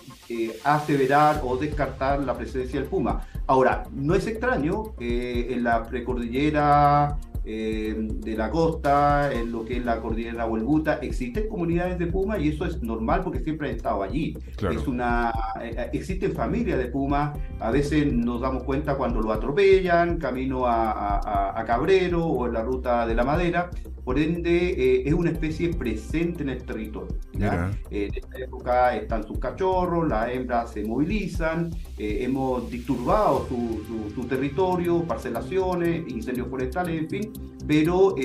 aseverar 0.64 1.42
o 1.44 1.58
descartar 1.58 2.20
la 2.22 2.36
presencia 2.36 2.80
del 2.80 2.90
puma. 2.90 3.26
Ahora, 3.48 3.84
no 3.94 4.16
es 4.16 4.28
extraño, 4.28 4.94
en 5.00 5.64
la 5.64 5.84
precordillera 5.84 7.18
eh, 7.46 7.96
de 7.98 8.36
la 8.36 8.50
costa, 8.50 9.32
en 9.32 9.52
lo 9.52 9.66
que 9.66 9.78
es 9.78 9.86
la 9.86 10.02
cordillera 10.02 10.46
Huelguta, 10.46 10.96
existen 10.96 11.48
comunidades 11.48 12.00
de 12.00 12.08
Puma 12.08 12.40
y 12.40 12.50
eso 12.50 12.66
es 12.66 12.82
normal 12.82 13.22
porque 13.24 13.40
siempre 13.40 13.70
han 13.70 13.76
estado 13.76 14.02
allí. 14.02 14.38
Es 14.72 14.88
una, 14.88 15.32
eh, 15.62 15.76
eh, 15.78 15.90
existen 15.94 16.34
familias 16.34 16.80
de 16.80 16.86
Puma, 16.86 17.34
a 17.60 17.72
veces 17.72 18.12
nos 18.12 18.42
damos 18.42 18.64
cuenta 18.64 18.96
cuando 18.96 19.22
lo 19.22 19.32
atropellan, 19.32 20.18
camino 20.18 20.66
a, 20.66 21.60
a 21.60 21.66
Cabrero 21.66 22.26
o 22.26 22.48
en 22.48 22.54
la 22.54 22.64
ruta 22.64 23.06
de 23.06 23.16
la 23.16 23.24
madera, 23.24 23.70
por 24.06 24.20
ende 24.20 24.68
eh, 24.68 25.04
es 25.08 25.14
una 25.16 25.32
especie 25.32 25.74
presente 25.74 26.44
en 26.44 26.50
el 26.50 26.64
territorio. 26.64 27.18
En 27.34 28.14
esta 28.14 28.38
época 28.38 28.96
están 28.96 29.26
sus 29.26 29.40
cachorros, 29.40 30.08
las 30.08 30.30
hembras 30.30 30.72
se 30.72 30.84
movilizan, 30.84 31.72
eh, 31.98 32.20
hemos 32.22 32.70
disturbado 32.70 33.48
su, 33.48 34.12
su, 34.14 34.28
territorio, 34.28 35.04
parcelaciones, 35.04 36.08
incendios 36.08 36.48
forestales, 36.50 37.02
en 37.02 37.10
fin, 37.10 37.34
pero 37.68 38.16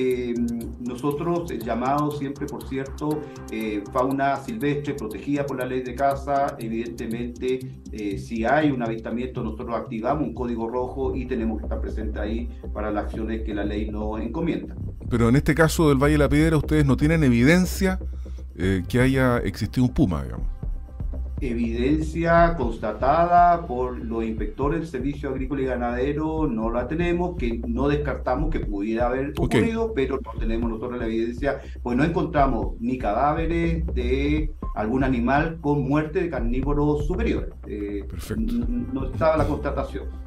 nosotros, 0.79 1.51
llamado 1.65 2.11
siempre, 2.11 2.45
por 2.45 2.67
cierto, 2.67 3.21
fauna 3.91 4.35
silvestre 4.37 4.93
protegida 4.93 5.45
por 5.45 5.57
la 5.57 5.65
ley 5.65 5.81
de 5.81 5.95
caza, 5.95 6.55
evidentemente, 6.59 7.59
si 8.17 8.45
hay 8.45 8.69
un 8.69 8.83
avistamiento, 8.83 9.43
nosotros 9.43 9.75
activamos 9.75 10.27
un 10.27 10.33
código 10.35 10.69
rojo 10.69 11.15
y 11.15 11.25
tenemos 11.25 11.57
que 11.57 11.63
estar 11.63 11.81
presente 11.81 12.19
ahí 12.19 12.49
para 12.71 12.91
las 12.91 13.05
acciones 13.05 13.41
que 13.41 13.55
la 13.55 13.63
ley 13.63 13.89
nos 13.89 14.21
encomienda. 14.21 14.75
Pero 15.09 15.27
en 15.29 15.35
este 15.35 15.55
caso 15.55 15.89
del 15.89 15.97
Valle 15.97 16.13
de 16.13 16.19
la 16.19 16.29
Piedra, 16.29 16.57
ustedes 16.57 16.85
no 16.85 16.95
tienen 16.95 17.23
evidencia 17.23 17.99
eh, 18.55 18.83
que 18.87 18.99
haya 18.99 19.37
existido 19.39 19.85
un 19.85 19.93
puma, 19.93 20.23
digamos. 20.23 20.47
Evidencia 21.41 22.53
constatada 22.55 23.65
por 23.65 23.97
los 23.97 24.23
inspectores 24.23 24.79
del 24.79 24.87
Servicio 24.87 25.29
Agrícola 25.29 25.61
y 25.63 25.65
Ganadero 25.65 26.47
no 26.47 26.69
la 26.69 26.87
tenemos, 26.87 27.35
que 27.35 27.59
no 27.67 27.87
descartamos 27.87 28.51
que 28.51 28.59
pudiera 28.59 29.07
haber 29.07 29.33
ocurrido, 29.37 29.91
pero 29.95 30.19
no 30.23 30.39
tenemos 30.39 30.69
nosotros 30.69 30.99
la 30.99 31.07
evidencia, 31.07 31.59
pues 31.81 31.97
no 31.97 32.03
encontramos 32.03 32.79
ni 32.79 32.99
cadáveres 32.99 33.85
de 33.87 34.53
algún 34.75 35.03
animal 35.03 35.57
con 35.61 35.81
muerte 35.81 36.21
de 36.21 36.29
carnívoros 36.29 37.07
superiores. 37.07 37.49
Eh, 37.67 38.05
Perfecto. 38.07 38.53
No 38.93 39.05
estaba 39.05 39.35
la 39.37 39.47
constatación 39.47 40.21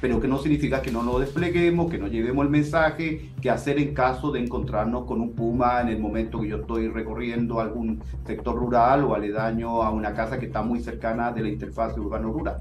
pero 0.00 0.20
que 0.20 0.28
no 0.28 0.38
significa 0.38 0.82
que 0.82 0.90
no 0.90 1.02
lo 1.02 1.18
despleguemos, 1.18 1.90
que 1.90 1.98
no 1.98 2.08
llevemos 2.08 2.44
el 2.44 2.50
mensaje, 2.50 3.30
que 3.40 3.50
hacer 3.50 3.78
en 3.78 3.94
caso 3.94 4.30
de 4.30 4.40
encontrarnos 4.40 5.04
con 5.04 5.20
un 5.20 5.32
puma 5.32 5.80
en 5.80 5.88
el 5.88 5.98
momento 5.98 6.40
que 6.40 6.48
yo 6.48 6.58
estoy 6.58 6.88
recorriendo 6.88 7.60
algún 7.60 8.02
sector 8.26 8.54
rural 8.54 9.04
o 9.04 9.14
aledaño 9.14 9.82
a 9.82 9.90
una 9.90 10.14
casa 10.14 10.38
que 10.38 10.46
está 10.46 10.62
muy 10.62 10.80
cercana 10.80 11.32
de 11.32 11.42
la 11.42 11.48
interfaz 11.48 11.96
urbano-rural. 11.96 12.58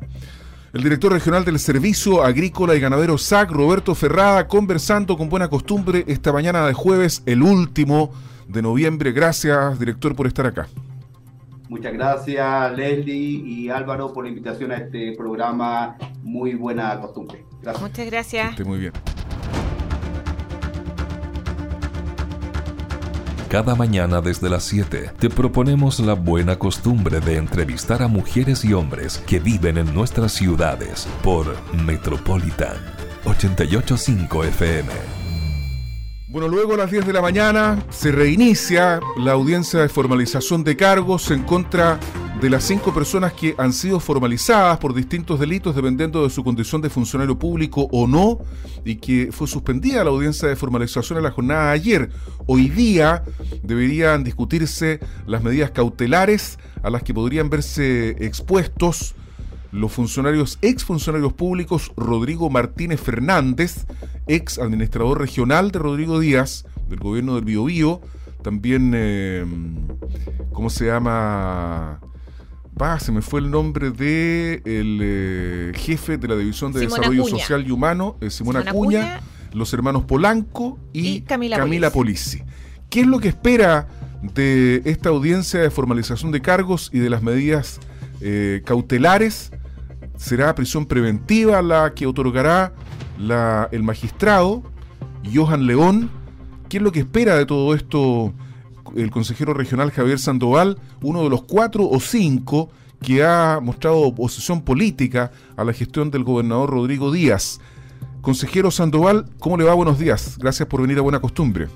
El 0.74 0.84
director 0.84 1.12
regional 1.12 1.46
del 1.46 1.58
Servicio 1.58 2.22
Agrícola 2.22 2.76
y 2.76 2.82
Ganadero 2.82 3.18
SAC, 3.18 3.50
Roberto 3.52 3.96
Ferrada, 3.96 4.48
conversando 4.48 5.18
con 5.18 5.30
buena 5.30 5.48
costumbre 5.48 6.04
esta 6.08 6.34
mañana 6.34 6.68
de 6.68 6.74
jueves, 6.74 7.24
el 7.26 7.44
último 7.44 8.12
de 8.50 8.62
noviembre. 8.62 9.14
Gracias, 9.14 9.80
director, 9.80 10.16
por 10.16 10.28
estar 10.28 10.46
acá. 10.46 10.68
Muchas 11.70 11.94
gracias, 11.94 12.78
Leslie 12.78 13.42
y 13.46 13.70
Álvaro, 13.70 14.14
por 14.14 14.24
la 14.24 14.30
invitación 14.30 14.72
a 14.72 14.78
este 14.78 15.14
programa. 15.18 15.98
Muy 16.22 16.56
buena 16.56 17.00
costumbre. 17.00 17.46
Gracias. 17.62 17.82
Muchas 17.82 18.06
gracias. 18.06 18.66
muy 18.66 18.80
bien. 18.80 18.94
Cada 23.50 23.76
mañana 23.76 24.22
desde 24.22 24.50
las 24.50 24.64
7 24.64 25.12
te 25.18 25.30
proponemos 25.30 26.00
la 26.00 26.14
buena 26.14 26.60
costumbre 26.60 27.22
de 27.22 27.38
entrevistar 27.38 28.04
a 28.04 28.08
mujeres 28.08 28.66
y 28.66 28.74
hombres 28.74 29.20
que 29.20 29.40
viven 29.40 29.78
en 29.78 29.94
nuestras 29.94 30.34
ciudades 30.34 31.08
por 31.24 31.56
Metropolitan 31.74 32.76
885 33.26 34.44
FM. 34.44 35.25
Bueno, 36.36 36.50
luego 36.50 36.74
a 36.74 36.78
las 36.78 36.92
10 36.92 37.08
de 37.08 37.14
la 37.14 37.22
mañana 37.22 37.82
se 37.90 38.12
reinicia 38.12 39.00
la 39.16 39.32
audiencia 39.32 39.80
de 39.80 39.88
formalización 39.88 40.66
de 40.66 40.76
cargos 40.76 41.32
en 41.32 41.44
contra 41.44 41.98
de 42.42 42.50
las 42.50 42.66
cinco 42.66 42.94
personas 42.94 43.32
que 43.32 43.56
han 43.58 43.72
sido 43.72 44.02
formalizadas 44.02 44.78
por 44.80 44.94
distintos 44.94 45.40
delitos 45.40 45.74
dependiendo 45.74 46.26
de 46.26 46.30
su 46.30 46.44
condición 46.44 46.82
de 46.82 46.90
funcionario 46.90 47.40
público 47.40 47.88
o 47.90 48.06
no 48.06 48.40
y 48.84 48.98
que 48.98 49.30
fue 49.32 49.48
suspendida 49.48 50.04
la 50.04 50.10
audiencia 50.10 50.50
de 50.50 50.58
formalización 50.58 51.20
en 51.20 51.24
la 51.24 51.32
jornada 51.32 51.68
de 51.68 51.72
ayer. 51.72 52.10
Hoy 52.48 52.68
día 52.68 53.24
deberían 53.64 54.26
discutirse 54.26 55.00
las 55.28 55.42
medidas 55.42 55.72
cautelares 55.72 56.60
a 56.84 56.90
las 56.90 57.02
que 57.02 57.14
podrían 57.14 57.50
verse 57.50 58.10
expuestos 58.20 59.16
los 59.76 59.92
funcionarios, 59.92 60.58
ex 60.62 60.86
funcionarios 60.86 61.34
públicos 61.34 61.92
Rodrigo 61.98 62.50
Martínez 62.50 63.02
Fernández, 63.02 63.86
ex 64.26 64.58
administrador 64.58 65.20
regional 65.20 65.72
de 65.72 65.80
Rodrigo 65.80 66.20
Díaz, 66.20 66.66
del 66.88 67.00
gobierno 67.00 67.36
del 67.36 67.44
Biobío, 67.44 68.02
también, 68.42 68.94
eh, 68.96 69.46
¿cómo 70.54 70.70
se 70.70 70.86
llama? 70.86 72.00
Se 73.00 73.12
me 73.12 73.22
fue 73.22 73.40
el 73.42 73.52
nombre 73.52 73.92
de 73.92 74.62
el 74.66 75.00
eh, 75.02 75.72
jefe 75.76 76.18
de 76.18 76.28
la 76.28 76.36
División 76.36 76.72
de 76.72 76.82
Desarrollo 76.82 77.26
Social 77.26 77.66
y 77.68 77.72
Humano, 77.72 78.18
eh, 78.22 78.30
Simón 78.30 78.58
Acuña, 78.58 79.22
los 79.52 79.74
hermanos 79.74 80.04
Polanco 80.04 80.80
y, 80.94 81.22
Camila, 81.22 81.58
Camila 81.58 81.90
Polizzi. 81.90 82.44
¿Qué 82.90 83.02
es 83.02 83.08
lo 83.08 83.20
que 83.20 83.30
espera 83.30 83.88
de 84.22 84.82
esta 84.86 85.10
audiencia 85.10 85.60
de 85.60 85.70
formalización 85.70 86.32
de 86.32 86.42
cargos 86.42 86.92
y 86.94 87.00
de 87.00 87.10
las 87.10 87.22
medidas 87.24 87.80
cautelares 88.64 89.52
será 90.18 90.56
prisión 90.56 90.86
preventiva 90.86 91.62
la 91.62 91.94
que 91.94 92.08
otorgará 92.08 92.74
el 93.72 93.84
magistrado 93.84 94.64
Johan 95.34 95.66
León. 95.66 96.10
¿Qué 96.70 96.78
es 96.78 96.84
lo 96.84 96.92
que 96.92 97.00
espera 97.00 97.36
de 97.36 97.46
todo 97.46 97.74
esto 97.74 98.34
el 98.96 99.12
consejero 99.12 99.54
regional 99.54 99.92
Javier 99.92 100.20
Sandoval, 100.20 100.78
uno 101.02 101.24
de 101.24 101.30
los 101.30 101.44
cuatro 101.44 101.88
o 101.90 102.00
cinco 102.00 102.70
que 103.02 103.24
ha 103.24 103.60
mostrado 103.62 104.00
oposición 104.00 104.62
política 104.62 105.32
a 105.58 105.64
la 105.64 105.74
gestión 105.74 106.12
del 106.12 106.24
gobernador 106.24 106.70
Rodrigo 106.70 107.12
Díaz? 107.12 107.60
Consejero 108.22 108.72
Sandoval, 108.72 109.26
¿cómo 109.40 109.58
le 109.58 109.66
va? 109.66 109.74
Buenos 109.76 110.00
días. 110.00 110.38
Gracias 110.40 110.68
por 110.68 110.82
venir 110.82 110.98
a 110.98 111.02
Buena 111.02 111.20
Costumbre. 111.20 111.68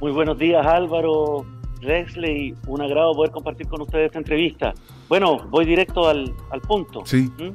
Muy 0.00 0.10
buenos 0.10 0.38
días 0.38 0.66
Álvaro, 0.66 1.44
Rexley, 1.82 2.54
un 2.66 2.80
agrado 2.80 3.12
poder 3.14 3.30
compartir 3.30 3.66
con 3.68 3.82
ustedes 3.82 4.06
esta 4.06 4.18
entrevista. 4.18 4.72
Bueno, 5.08 5.46
voy 5.50 5.64
directo 5.64 6.08
al, 6.08 6.32
punto. 6.66 7.04
Sí. 7.04 7.30
¿Mm? 7.38 7.50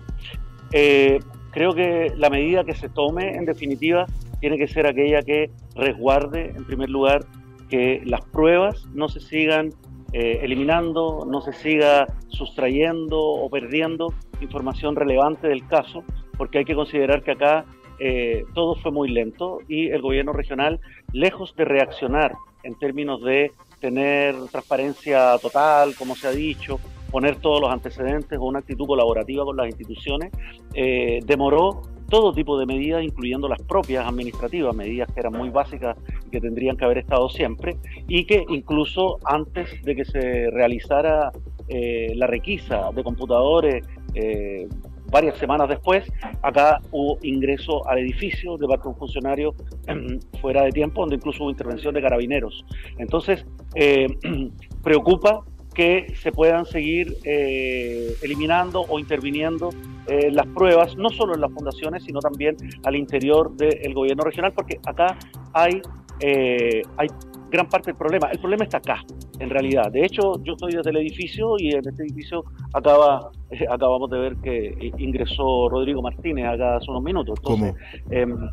Eh, 0.72 1.20
creo 1.52 1.74
que 1.74 2.14
la 2.16 2.30
medida 2.30 2.64
que 2.64 2.76
se 2.76 2.90
tome, 2.90 3.36
en 3.36 3.46
definitiva, 3.46 4.06
tiene 4.40 4.58
que 4.58 4.68
ser 4.68 4.86
aquella 4.86 5.22
que 5.22 5.50
resguarde, 5.76 6.54
en 6.56 6.66
primer 6.66 6.90
lugar, 6.90 7.26
que 7.70 8.02
las 8.06 8.24
pruebas 8.26 8.86
no 8.94 9.10
se 9.10 9.20
sigan 9.20 9.72
eh, 10.14 10.40
eliminando, 10.42 11.26
no 11.28 11.42
se 11.42 11.54
siga 11.54 12.08
sustrayendo 12.30 13.20
o 13.20 13.50
perdiendo 13.50 14.14
información 14.42 14.96
relevante 14.96 15.48
del 15.48 15.68
caso, 15.68 16.04
porque 16.38 16.60
hay 16.60 16.66
que 16.66 16.76
considerar 16.76 17.24
que 17.24 17.32
acá 17.32 17.66
eh, 18.00 18.46
todo 18.54 18.76
fue 18.76 18.92
muy 18.92 19.10
lento 19.10 19.60
y 19.68 19.88
el 19.88 20.02
gobierno 20.02 20.32
regional, 20.32 20.80
lejos 21.12 21.56
de 21.56 21.66
reaccionar 21.66 22.34
en 22.64 22.76
términos 22.76 23.22
de 23.24 23.52
tener 23.80 24.36
transparencia 24.52 25.38
total, 25.40 25.96
como 25.96 26.16
se 26.16 26.28
ha 26.28 26.32
dicho, 26.32 26.80
poner 27.12 27.38
todos 27.38 27.62
los 27.62 27.72
antecedentes 27.72 28.38
o 28.38 28.46
una 28.46 28.60
actitud 28.60 28.86
colaborativa 28.86 29.46
con 29.46 29.56
las 29.58 29.68
instituciones, 29.68 30.32
eh, 30.74 31.20
demoró 31.26 31.84
todo 32.10 32.34
tipo 32.34 32.58
de 32.58 32.66
medidas, 32.66 33.04
incluyendo 33.04 33.48
las 33.48 33.62
propias 33.62 34.06
administrativas, 34.06 34.76
medidas 34.76 35.12
que 35.14 35.20
eran 35.20 35.34
muy 35.34 35.50
básicas 35.50 35.98
y 36.26 36.30
que 36.30 36.40
tendrían 36.40 36.78
que 36.78 36.86
haber 36.86 37.00
estado 37.00 37.30
siempre, 37.30 37.78
y 38.08 38.26
que 38.26 38.46
incluso 38.50 39.20
antes 39.26 39.82
de 39.84 39.96
que 39.96 40.06
se 40.06 40.50
realizara 40.52 41.32
eh, 41.68 42.14
la 42.16 42.28
requisa 42.28 42.92
de 42.94 43.04
computadores, 43.04 43.86
eh, 44.14 44.68
varias 45.10 45.38
semanas 45.38 45.70
después, 45.70 46.06
acá 46.42 46.82
hubo 46.92 47.18
ingreso 47.22 47.88
al 47.88 48.00
edificio 48.00 48.58
de 48.58 48.68
parte 48.68 48.84
de 48.84 48.90
un 48.90 48.96
funcionario 48.96 49.56
em, 49.88 50.20
fuera 50.42 50.64
de 50.64 50.72
tiempo, 50.72 51.02
donde 51.02 51.16
incluso 51.16 51.44
hubo 51.44 51.52
intervención 51.52 51.94
de 51.94 52.02
carabineros. 52.02 52.66
Entonces, 52.98 53.46
eh, 53.76 54.08
preocupa 54.84 55.44
que 55.74 56.16
se 56.22 56.32
puedan 56.32 56.66
seguir 56.66 57.18
eh, 57.24 58.16
eliminando 58.24 58.82
o 58.82 58.98
interviniendo 58.98 59.70
eh, 60.08 60.32
las 60.32 60.48
pruebas, 60.48 60.96
no 60.96 61.10
solo 61.10 61.36
en 61.36 61.42
las 61.42 61.52
fundaciones, 61.52 62.04
sino 62.04 62.20
también 62.20 62.58
al 62.84 62.96
interior 62.96 63.56
del 63.56 63.94
gobierno 63.94 64.24
regional, 64.24 64.54
porque 64.54 64.80
acá 64.86 65.18
hay, 65.54 65.82
hay 66.20 67.08
gran 67.50 67.68
parte 67.70 67.92
del 67.92 67.98
problema. 67.98 68.30
El 68.32 68.40
problema 68.40 68.64
está 68.64 68.78
acá, 68.78 69.04
en 69.40 69.50
realidad. 69.50 69.92
De 69.92 70.06
hecho, 70.06 70.42
yo 70.44 70.54
estoy 70.54 70.74
desde 70.74 70.90
el 70.90 70.98
edificio 70.98 71.56
y 71.58 71.72
en 71.72 71.88
este 71.88 72.04
edificio 72.04 72.44
acaba, 72.74 73.32
acabamos 73.70 74.10
de 74.10 74.20
ver 74.20 74.36
que 74.38 74.92
ingresó 74.98 75.70
Rodrigo 75.70 76.02
Martínez 76.02 76.46
acá 76.46 76.78
hace 76.78 76.90
unos 76.90 77.04
minutos. 77.04 77.40
¿Cómo? 77.42 77.76
Em, 78.10 78.50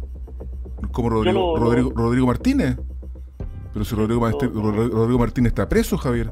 ¿Cómo 0.92 1.08
Rodrigo, 1.10 1.56
Rodrigo, 1.56 2.26
Martínez? 2.26 2.76
Pero 3.72 3.84
si 3.84 3.96
Rodrigo, 3.96 4.28
Rodrigo 4.28 5.18
Martínez 5.18 5.50
está 5.50 5.68
preso, 5.68 5.96
Javier. 5.98 6.30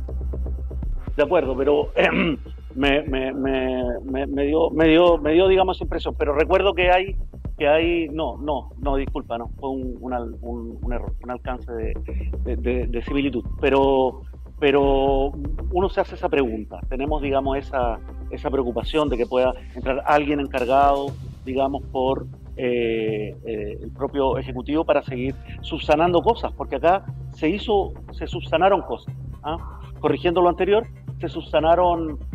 De 1.17 1.23
acuerdo, 1.23 1.57
pero 1.57 1.91
em, 1.97 2.39
me, 2.75 3.03
me, 3.03 3.33
me, 3.33 4.27
me, 4.27 4.47
dio, 4.47 4.71
me, 4.71 4.87
dio, 4.87 5.19
me 5.19 5.33
dio, 5.33 5.49
digamos, 5.49 5.81
impresión. 5.81 6.15
Pero 6.19 6.35
recuerdo 6.35 6.75
que 6.75 6.91
hay 6.91 7.17
que 7.59 7.69
hay, 7.69 8.09
no, 8.09 8.37
no, 8.39 8.71
no, 8.79 8.97
disculpa, 8.97 9.39
no, 9.39 9.49
fue 9.59 9.71
un, 9.71 9.99
un, 10.01 10.93
error, 10.93 11.13
un 11.23 11.31
alcance 11.31 11.71
de, 11.73 12.87
de, 12.87 13.03
similitud. 13.03 13.45
Pero, 13.61 14.23
pero 14.59 15.33
uno 15.73 15.89
se 15.89 16.01
hace 16.01 16.15
esa 16.15 16.29
pregunta, 16.29 16.81
tenemos, 16.89 17.23
digamos, 17.23 17.59
esa, 17.59 17.99
esa 18.31 18.51
preocupación 18.51 19.09
de 19.09 19.17
que 19.17 19.27
pueda 19.27 19.53
entrar 19.75 20.03
alguien 20.07 20.41
encargado, 20.41 21.13
digamos, 21.45 21.83
por 21.93 22.27
eh, 22.57 23.35
eh, 23.45 23.79
el 23.83 23.91
propio 23.93 24.37
Ejecutivo 24.37 24.85
para 24.85 25.03
seguir 25.03 25.35
subsanando 25.63 26.23
cosas, 26.23 26.53
porque 26.53 26.77
acá 26.77 27.05
se 27.35 27.49
hizo, 27.49 27.93
se 28.13 28.27
subsanaron 28.27 28.83
cosas. 28.83 29.15
¿ah? 29.43 29.81
Corrigiendo 30.01 30.43
lo 30.43 30.49
anterior, 30.49 30.87
se 31.29 31.41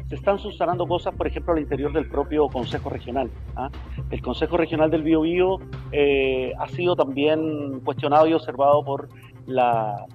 se 0.09 0.15
están 0.15 0.39
subsanando 0.39 0.87
cosas, 0.87 1.13
por 1.15 1.27
ejemplo, 1.27 1.53
al 1.53 1.59
interior 1.59 1.91
del 1.91 2.07
propio 2.07 2.47
Consejo 2.47 2.89
Regional. 2.89 3.29
¿ah? 3.55 3.69
El 4.09 4.21
Consejo 4.21 4.57
Regional 4.57 4.89
del 4.89 5.03
Biobío 5.03 5.57
eh, 5.91 6.53
ha 6.57 6.67
sido 6.69 6.95
también 6.95 7.81
cuestionado 7.81 8.27
y 8.27 8.33
observado 8.33 8.83
por 8.83 9.09
la 9.45 10.05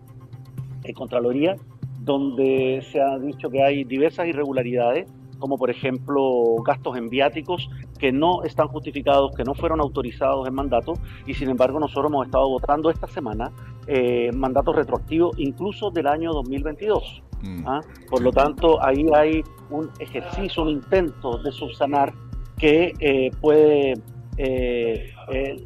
Contraloría, 0.95 1.57
donde 2.01 2.85
se 2.91 3.01
ha 3.01 3.19
dicho 3.19 3.51
que 3.51 3.63
hay 3.63 3.85
diversas 3.85 4.27
irregularidades 4.27 5.07
como 5.43 5.59
por 5.59 5.71
ejemplo 5.71 6.55
gastos 6.65 6.97
en 6.97 7.09
viáticos 7.09 7.69
que 7.99 8.13
no 8.13 8.45
están 8.45 8.69
justificados, 8.69 9.35
que 9.35 9.43
no 9.43 9.55
fueron 9.55 9.81
autorizados 9.81 10.47
en 10.47 10.55
mandato, 10.55 10.95
y 11.27 11.35
sin 11.35 11.51
embargo 11.51 11.81
nosotros 11.81 12.13
hemos 12.13 12.27
estado 12.27 12.49
votando 12.49 12.91
esta 12.91 13.09
semana 13.09 13.51
eh, 13.89 14.31
mandatos 14.33 14.77
retroactivos 14.77 15.37
incluso 15.39 15.91
del 15.91 16.07
año 16.07 16.33
2022. 16.33 17.25
Mm. 17.43 17.67
¿ah? 17.67 17.81
Por 18.09 18.23
lo 18.23 18.33
tanto, 18.33 18.83
ahí 18.85 19.07
hay 19.15 19.43
un 19.71 19.91
ejercicio, 19.99 20.63
un 20.63 20.71
intento 20.71 21.39
de 21.39 21.53
subsanar 21.53 22.13
que 22.59 22.95
eh, 23.01 23.31
puede 23.41 23.95
eh, 24.37 25.13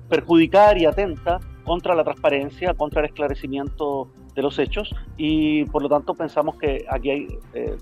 perjudicar 0.09 0.79
y 0.79 0.87
atenta 0.87 1.41
contra 1.65 1.95
la 1.95 2.05
transparencia, 2.05 2.75
contra 2.75 3.01
el 3.01 3.07
esclarecimiento 3.07 4.09
de 4.35 4.43
los 4.43 4.59
hechos 4.59 4.95
y 5.17 5.65
por 5.65 5.83
lo 5.83 5.89
tanto 5.89 6.15
pensamos 6.15 6.57
que 6.57 6.85
aquí 6.89 7.11
hay 7.11 7.39
eh, 7.55 7.77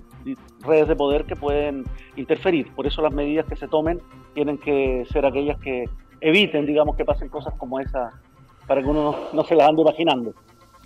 redes 0.61 0.87
de 0.87 0.95
poder 0.95 1.25
que 1.25 1.35
pueden 1.35 1.83
interferir. 2.15 2.73
Por 2.73 2.87
eso 2.87 3.01
las 3.01 3.13
medidas 3.13 3.45
que 3.45 3.55
se 3.55 3.67
tomen 3.67 4.01
tienen 4.33 4.57
que 4.57 5.05
ser 5.11 5.25
aquellas 5.25 5.59
que 5.59 5.85
eviten, 6.21 6.65
digamos, 6.65 6.95
que 6.95 7.05
pasen 7.05 7.29
cosas 7.29 7.53
como 7.55 7.79
esa 7.79 8.11
para 8.67 8.81
que 8.81 8.87
uno 8.87 9.15
no, 9.33 9.43
se 9.43 9.53
las 9.53 9.69
ande 9.69 9.81
imaginando. 9.83 10.33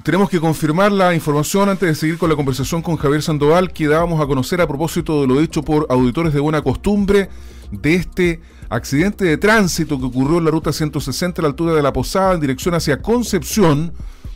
Tenemos 0.03 0.29
que 0.29 0.39
confirmar 0.39 0.93
la 0.93 1.13
información 1.13 1.67
antes 1.67 1.89
de 1.89 1.93
seguir 1.93 2.17
con 2.17 2.29
la 2.29 2.35
conversación 2.37 2.81
con 2.81 2.95
Javier 2.95 3.21
Sandoval 3.21 3.73
que 3.73 3.87
dábamos 3.87 4.21
a 4.21 4.25
conocer 4.25 4.61
a 4.61 4.67
propósito 4.67 5.21
de 5.21 5.27
lo 5.27 5.41
dicho 5.41 5.61
por 5.61 5.87
auditores 5.89 6.33
de 6.33 6.39
buena 6.39 6.61
costumbre 6.61 7.29
de 7.69 7.95
este 7.95 8.39
accidente 8.69 9.25
de 9.25 9.37
tránsito 9.37 9.99
que 9.99 10.05
ocurrió 10.05 10.37
en 10.37 10.45
la 10.45 10.51
ruta 10.51 10.71
160 10.71 11.41
a 11.41 11.43
la 11.43 11.49
altura 11.49 11.73
de 11.73 11.83
la 11.83 11.91
Posada 11.91 12.33
en 12.33 12.39
dirección 12.39 12.75
hacia 12.75 13.01
Concepción 13.01 13.91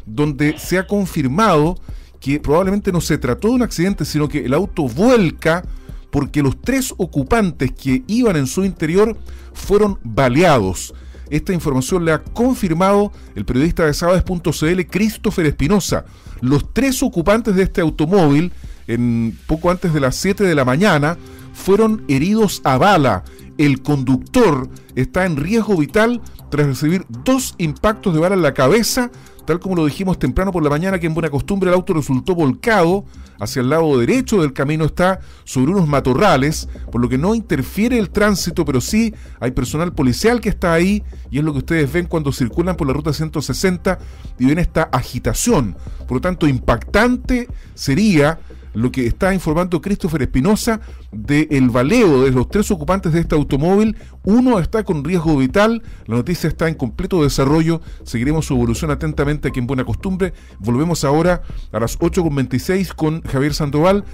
donde 0.05 0.59
se 0.59 0.77
ha 0.77 0.85
confirmado 0.85 1.75
que 2.19 2.41
probablemente 2.41 2.91
no 2.91 2.99
se 2.99 3.17
trató 3.17 3.47
de 3.47 3.53
un 3.55 3.63
accidente, 3.63 4.03
sino 4.03 4.27
que 4.27 4.45
el 4.45 4.53
auto 4.53 4.83
vuelca 4.89 5.63
porque 6.11 6.43
los 6.43 6.59
tres 6.61 6.93
ocupantes 6.97 7.71
que 7.71 8.03
iban 8.07 8.35
en 8.35 8.47
su 8.47 8.65
interior 8.65 9.17
fueron 9.53 9.97
baleados. 10.03 10.93
Esta 11.29 11.53
información 11.53 12.05
le 12.05 12.11
ha 12.11 12.23
confirmado 12.23 13.11
el 13.35 13.45
periodista 13.45 13.85
de 13.85 13.93
Sabades.cl 13.93 14.81
Christopher 14.89 15.45
Espinosa. 15.45 16.05
Los 16.41 16.73
tres 16.73 17.01
ocupantes 17.03 17.55
de 17.55 17.63
este 17.63 17.81
automóvil, 17.81 18.51
en 18.87 19.37
poco 19.47 19.71
antes 19.71 19.93
de 19.93 19.99
las 19.99 20.15
7 20.15 20.43
de 20.43 20.55
la 20.55 20.65
mañana, 20.65 21.17
fueron 21.53 22.03
heridos 22.07 22.61
a 22.63 22.77
bala. 22.77 23.23
El 23.57 23.81
conductor 23.81 24.69
está 24.95 25.25
en 25.25 25.37
riesgo 25.37 25.77
vital 25.77 26.21
tras 26.49 26.67
recibir 26.67 27.05
dos 27.23 27.55
impactos 27.57 28.13
de 28.13 28.19
bala 28.19 28.35
en 28.35 28.41
la 28.41 28.53
cabeza 28.53 29.11
Tal 29.45 29.59
como 29.59 29.75
lo 29.75 29.85
dijimos 29.85 30.17
temprano 30.17 30.51
por 30.51 30.63
la 30.63 30.69
mañana, 30.69 30.99
que 30.99 31.07
en 31.07 31.13
buena 31.13 31.29
costumbre 31.29 31.69
el 31.69 31.75
auto 31.75 31.93
resultó 31.93 32.33
volcado 32.33 33.03
hacia 33.39 33.61
el 33.61 33.69
lado 33.69 33.97
derecho 33.97 34.41
del 34.41 34.53
camino, 34.53 34.85
está 34.85 35.19
sobre 35.43 35.71
unos 35.71 35.87
matorrales, 35.87 36.69
por 36.91 37.01
lo 37.01 37.09
que 37.09 37.17
no 37.17 37.35
interfiere 37.35 37.99
el 37.99 38.09
tránsito, 38.09 38.63
pero 38.63 38.79
sí 38.79 39.13
hay 39.39 39.51
personal 39.51 39.93
policial 39.93 40.39
que 40.39 40.49
está 40.49 40.73
ahí 40.73 41.03
y 41.29 41.39
es 41.39 41.43
lo 41.43 41.51
que 41.51 41.59
ustedes 41.59 41.91
ven 41.91 42.05
cuando 42.05 42.31
circulan 42.31 42.77
por 42.77 42.87
la 42.87 42.93
ruta 42.93 43.11
160 43.11 43.99
y 44.39 44.45
ven 44.45 44.59
esta 44.59 44.83
agitación. 44.83 45.75
Por 46.07 46.17
lo 46.17 46.21
tanto, 46.21 46.47
impactante 46.47 47.49
sería 47.73 48.39
lo 48.73 48.91
que 48.91 49.05
está 49.07 49.33
informando 49.33 49.81
Christopher 49.81 50.23
Espinosa 50.23 50.81
del 51.11 51.47
el 51.51 51.69
baleo 51.69 52.23
de 52.23 52.31
los 52.31 52.49
tres 52.49 52.69
ocupantes 52.71 53.13
de 53.13 53.19
este 53.19 53.35
automóvil. 53.35 53.95
Uno 54.23 54.59
está 54.59 54.83
con 54.83 55.03
riesgo 55.03 55.37
vital, 55.37 55.83
la 56.07 56.15
noticia 56.15 56.47
está 56.47 56.67
en 56.67 56.75
completo 56.75 57.23
desarrollo, 57.23 57.81
seguiremos 58.03 58.45
su 58.45 58.55
evolución 58.55 58.91
atentamente 58.91 59.47
aquí 59.47 59.59
en 59.59 59.67
Buena 59.67 59.85
Costumbre. 59.85 60.33
Volvemos 60.59 61.03
ahora 61.03 61.41
a 61.71 61.79
las 61.79 61.99
8.26 61.99 62.93
con 62.95 63.21
Javier 63.21 63.53
Sandoval. 63.53 64.05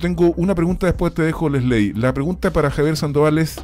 Tengo 0.00 0.32
una 0.36 0.54
pregunta, 0.54 0.86
después 0.86 1.14
te 1.14 1.22
dejo 1.22 1.48
Leslie. 1.48 1.94
La 1.94 2.12
pregunta 2.12 2.52
para 2.52 2.70
Javier 2.70 2.96
Sandoval 2.96 3.38
es, 3.38 3.56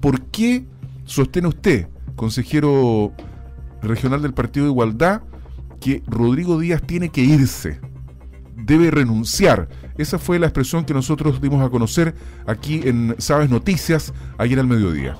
¿por 0.00 0.20
qué 0.22 0.66
sostiene 1.04 1.48
usted, 1.48 1.88
consejero 2.14 3.12
regional 3.82 4.22
del 4.22 4.34
Partido 4.34 4.66
de 4.66 4.72
Igualdad, 4.72 5.22
que 5.80 6.02
Rodrigo 6.06 6.58
Díaz 6.58 6.82
tiene 6.82 7.10
que 7.10 7.22
irse? 7.22 7.80
debe 8.66 8.90
renunciar. 8.90 9.68
Esa 9.98 10.18
fue 10.18 10.38
la 10.38 10.46
expresión 10.46 10.84
que 10.84 10.92
nosotros 10.92 11.40
dimos 11.40 11.64
a 11.64 11.70
conocer 11.70 12.14
aquí 12.46 12.82
en 12.84 13.14
Sabes 13.18 13.50
Noticias 13.50 14.12
ayer 14.38 14.58
al 14.58 14.66
mediodía. 14.66 15.16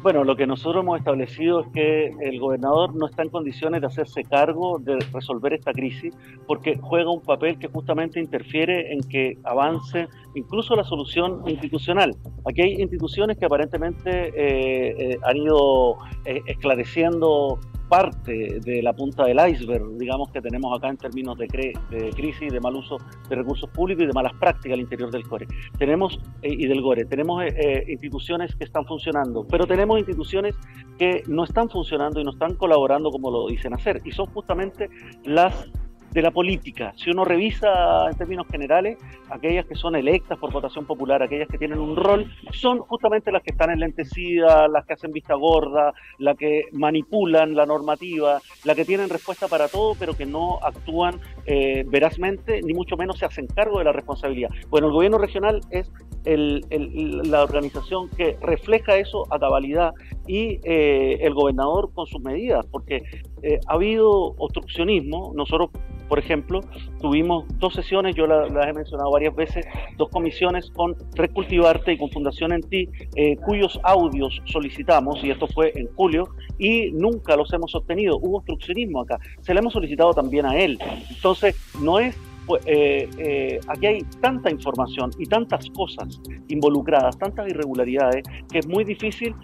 Bueno, 0.00 0.22
lo 0.22 0.36
que 0.36 0.46
nosotros 0.46 0.84
hemos 0.84 0.98
establecido 0.98 1.60
es 1.60 1.66
que 1.74 2.06
el 2.22 2.38
gobernador 2.38 2.94
no 2.94 3.06
está 3.06 3.24
en 3.24 3.30
condiciones 3.30 3.80
de 3.80 3.88
hacerse 3.88 4.22
cargo 4.22 4.78
de 4.78 4.96
resolver 5.12 5.52
esta 5.52 5.72
crisis 5.72 6.14
porque 6.46 6.78
juega 6.80 7.10
un 7.10 7.20
papel 7.20 7.58
que 7.58 7.66
justamente 7.66 8.20
interfiere 8.20 8.92
en 8.92 9.00
que 9.00 9.36
avance 9.42 10.06
incluso 10.36 10.76
la 10.76 10.84
solución 10.84 11.42
institucional. 11.46 12.16
Aquí 12.48 12.62
hay 12.62 12.80
instituciones 12.80 13.38
que 13.38 13.46
aparentemente 13.46 14.28
eh, 14.28 14.94
eh, 14.98 15.18
han 15.24 15.36
ido 15.36 15.96
eh, 16.24 16.42
esclareciendo 16.46 17.58
parte 17.88 18.60
de 18.60 18.82
la 18.82 18.92
punta 18.92 19.24
del 19.24 19.38
iceberg, 19.50 19.96
digamos, 19.98 20.30
que 20.30 20.40
tenemos 20.40 20.76
acá 20.76 20.88
en 20.88 20.96
términos 20.96 21.36
de, 21.38 21.46
de 21.90 22.10
crisis, 22.10 22.52
de 22.52 22.60
mal 22.60 22.74
uso 22.76 22.98
de 23.28 23.36
recursos 23.36 23.68
públicos 23.70 24.04
y 24.04 24.06
de 24.06 24.12
malas 24.12 24.32
prácticas 24.34 24.74
al 24.74 24.80
interior 24.80 25.10
del 25.10 25.26
CORE. 25.26 25.46
Tenemos, 25.78 26.20
eh, 26.42 26.52
y 26.52 26.66
del 26.66 26.82
GORE, 26.82 27.04
tenemos 27.06 27.42
eh, 27.42 27.54
eh, 27.56 27.84
instituciones 27.88 28.54
que 28.54 28.64
están 28.64 28.84
funcionando, 28.84 29.46
pero 29.48 29.66
tenemos 29.66 29.98
instituciones 29.98 30.54
que 30.98 31.22
no 31.26 31.44
están 31.44 31.70
funcionando 31.70 32.20
y 32.20 32.24
no 32.24 32.30
están 32.30 32.54
colaborando 32.54 33.10
como 33.10 33.30
lo 33.30 33.48
dicen 33.48 33.74
hacer, 33.74 34.00
y 34.04 34.12
son 34.12 34.26
justamente 34.26 34.88
las 35.24 35.70
de 36.10 36.22
la 36.22 36.30
política. 36.30 36.92
Si 36.96 37.10
uno 37.10 37.24
revisa 37.24 38.08
en 38.10 38.16
términos 38.16 38.46
generales, 38.50 38.98
aquellas 39.30 39.66
que 39.66 39.74
son 39.74 39.96
electas 39.96 40.38
por 40.38 40.52
votación 40.52 40.86
popular, 40.86 41.22
aquellas 41.22 41.48
que 41.48 41.58
tienen 41.58 41.78
un 41.78 41.96
rol, 41.96 42.30
son 42.52 42.78
justamente 42.78 43.30
las 43.30 43.42
que 43.42 43.50
están 43.50 43.70
en 43.70 43.80
lentecida, 43.80 44.68
las 44.68 44.86
que 44.86 44.94
hacen 44.94 45.12
vista 45.12 45.34
gorda, 45.34 45.92
las 46.18 46.36
que 46.36 46.64
manipulan 46.72 47.54
la 47.54 47.66
normativa, 47.66 48.40
las 48.64 48.76
que 48.76 48.84
tienen 48.84 49.08
respuesta 49.08 49.48
para 49.48 49.68
todo, 49.68 49.94
pero 49.98 50.14
que 50.14 50.26
no 50.26 50.58
actúan 50.62 51.20
eh, 51.46 51.84
verazmente, 51.86 52.62
ni 52.62 52.74
mucho 52.74 52.96
menos 52.96 53.18
se 53.18 53.26
hacen 53.26 53.46
cargo 53.46 53.78
de 53.78 53.84
la 53.84 53.92
responsabilidad. 53.92 54.50
Bueno, 54.70 54.88
el 54.88 54.92
gobierno 54.92 55.18
regional 55.18 55.60
es 55.70 55.90
la 56.24 57.42
organización 57.42 58.10
que 58.10 58.36
refleja 58.42 58.96
eso 58.96 59.26
a 59.32 59.38
cabalidad 59.38 59.94
y 60.26 60.60
eh, 60.64 61.18
el 61.20 61.32
gobernador 61.32 61.90
con 61.94 62.06
sus 62.06 62.20
medidas, 62.20 62.66
porque 62.70 63.02
eh, 63.42 63.60
ha 63.66 63.74
habido 63.74 64.10
obstruccionismo. 64.36 65.32
Nosotros, 65.34 65.70
por 66.08 66.18
ejemplo, 66.18 66.60
tuvimos 67.00 67.44
dos 67.58 67.74
sesiones, 67.74 68.16
yo 68.16 68.26
las, 68.26 68.50
he 68.50 68.72
mencionado 68.72 69.10
varias 69.10 69.34
veces, 69.34 69.66
dos 69.96 70.08
comisiones 70.08 70.70
con 70.70 70.96
Recultivarte 71.14 71.92
y 71.92 71.98
con 71.98 72.10
Fundación 72.10 72.52
en 72.52 72.62
Ti, 72.62 72.88
eh, 73.14 73.36
cuyos 73.36 73.78
audios 73.82 74.40
solicitamos, 74.46 75.22
y 75.22 75.30
esto 75.30 75.46
fue 75.46 75.72
en 75.74 75.88
julio, 75.94 76.28
y 76.58 76.90
nunca 76.92 77.36
los 77.36 77.52
hemos 77.52 77.74
obtenido. 77.74 78.16
Hubo 78.18 78.38
obstruccionismo 78.38 79.02
acá. 79.02 79.18
Se 79.40 79.52
le 79.52 79.60
hemos 79.60 79.72
solicitado 79.72 80.12
también 80.12 80.46
a 80.46 80.56
él. 80.56 80.78
Entonces, 81.10 81.56
no 81.80 81.98
es 81.98 82.16
pues, 82.46 82.62
eh, 82.64 83.08
eh, 83.18 83.60
aquí 83.68 83.86
hay 83.86 84.02
tanta 84.22 84.50
información 84.50 85.10
y 85.18 85.26
tantas 85.26 85.68
cosas 85.70 86.18
involucradas, 86.48 87.18
tantas 87.18 87.46
irregularidades, 87.46 88.24
que 88.50 88.60
es 88.60 88.66
muy 88.66 88.84
difícil 88.84 89.34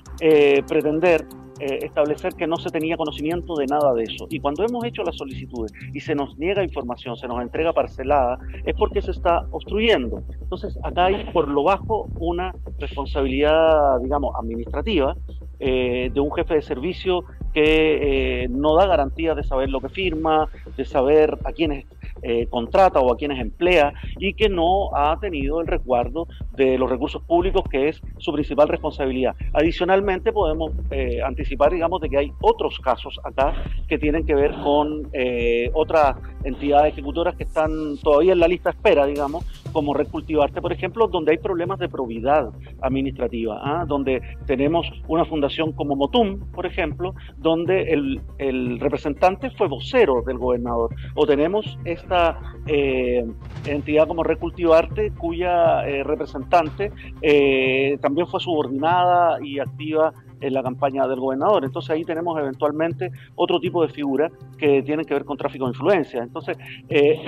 pretender 0.66 1.26
establecer 1.58 2.34
que 2.34 2.46
no 2.46 2.56
se 2.56 2.70
tenía 2.70 2.96
conocimiento 2.96 3.54
de 3.54 3.66
nada 3.66 3.92
de 3.94 4.04
eso. 4.04 4.26
Y 4.30 4.40
cuando 4.40 4.64
hemos 4.64 4.84
hecho 4.84 5.02
las 5.02 5.16
solicitudes 5.16 5.72
y 5.92 6.00
se 6.00 6.14
nos 6.14 6.36
niega 6.38 6.62
información, 6.62 7.16
se 7.16 7.28
nos 7.28 7.40
entrega 7.40 7.72
parcelada, 7.72 8.38
es 8.64 8.74
porque 8.74 9.02
se 9.02 9.12
está 9.12 9.46
obstruyendo. 9.50 10.22
Entonces, 10.40 10.78
acá 10.82 11.06
hay 11.06 11.24
por 11.32 11.48
lo 11.48 11.62
bajo 11.62 12.08
una 12.18 12.54
responsabilidad, 12.78 14.00
digamos, 14.00 14.34
administrativa 14.36 15.16
de 15.58 16.20
un 16.20 16.32
jefe 16.32 16.54
de 16.54 16.62
servicio 16.62 17.24
que 17.52 18.48
no 18.50 18.74
da 18.74 18.86
garantía 18.86 19.34
de 19.34 19.44
saber 19.44 19.70
lo 19.70 19.80
que 19.80 19.88
firma, 19.88 20.48
de 20.76 20.84
saber 20.84 21.38
a 21.44 21.52
quiénes 21.52 21.86
eh, 22.22 22.46
contrata 22.48 23.00
o 23.00 23.12
a 23.12 23.16
quienes 23.16 23.40
emplea 23.40 23.92
y 24.18 24.34
que 24.34 24.48
no 24.48 24.94
ha 24.96 25.18
tenido 25.20 25.60
el 25.60 25.66
resguardo 25.66 26.26
de 26.56 26.78
los 26.78 26.88
recursos 26.88 27.22
públicos, 27.22 27.62
que 27.70 27.88
es 27.88 28.00
su 28.18 28.32
principal 28.32 28.68
responsabilidad. 28.68 29.34
Adicionalmente, 29.52 30.32
podemos 30.32 30.72
eh, 30.90 31.20
anticipar, 31.22 31.72
digamos, 31.72 32.00
de 32.00 32.08
que 32.08 32.18
hay 32.18 32.32
otros 32.40 32.78
casos 32.80 33.18
acá 33.24 33.54
que 33.88 33.98
tienen 33.98 34.24
que 34.24 34.34
ver 34.34 34.54
con 34.62 35.08
eh, 35.12 35.70
otras 35.74 36.16
entidades 36.44 36.92
ejecutoras 36.92 37.34
que 37.36 37.44
están 37.44 37.96
todavía 38.02 38.32
en 38.32 38.40
la 38.40 38.48
lista 38.48 38.70
de 38.70 38.76
espera, 38.76 39.06
digamos, 39.06 39.44
como 39.72 39.92
Red 39.92 40.08
Cultivarte, 40.08 40.60
por 40.62 40.72
ejemplo, 40.72 41.08
donde 41.08 41.32
hay 41.32 41.38
problemas 41.38 41.78
de 41.78 41.88
probidad 41.88 42.50
administrativa, 42.80 43.60
¿ah? 43.62 43.84
donde 43.86 44.22
tenemos 44.46 44.86
una 45.08 45.24
fundación 45.24 45.72
como 45.72 45.96
Motum, 45.96 46.40
por 46.52 46.64
ejemplo, 46.64 47.14
donde 47.36 47.92
el, 47.92 48.20
el 48.38 48.78
representante 48.80 49.50
fue 49.50 49.68
vocero 49.68 50.22
del 50.24 50.38
gobernador, 50.38 50.94
o 51.14 51.26
tenemos 51.26 51.78
esta 52.04 52.38
eh, 52.66 53.24
entidad 53.66 54.06
como 54.06 54.22
Recultivarte, 54.22 55.10
cuya 55.12 55.86
eh, 55.86 56.04
representante 56.04 56.92
eh, 57.20 57.98
también 58.00 58.26
fue 58.26 58.40
subordinada 58.40 59.38
y 59.42 59.58
activa 59.58 60.12
en 60.40 60.54
la 60.54 60.62
campaña 60.62 61.06
del 61.06 61.20
gobernador. 61.20 61.64
Entonces 61.64 61.90
ahí 61.90 62.04
tenemos 62.04 62.38
eventualmente 62.38 63.10
otro 63.34 63.58
tipo 63.58 63.82
de 63.82 63.88
figuras 63.88 64.32
que 64.58 64.82
tienen 64.82 65.04
que 65.06 65.14
ver 65.14 65.24
con 65.24 65.36
tráfico 65.36 65.64
de 65.64 65.70
influencia. 65.70 66.22
Entonces, 66.22 66.58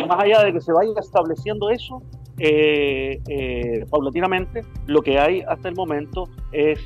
más 0.07 0.23
allá 0.23 0.45
de 0.45 0.53
que 0.53 0.61
se 0.61 0.73
vaya 0.73 0.93
estableciendo 0.99 1.71
eso, 1.71 2.03
paulatinamente, 3.91 4.63
lo 4.87 5.01
que 5.01 5.19
hay 5.19 5.41
hasta 5.49 5.71
el 5.71 5.75
momento 5.75 6.29
es 6.53 6.79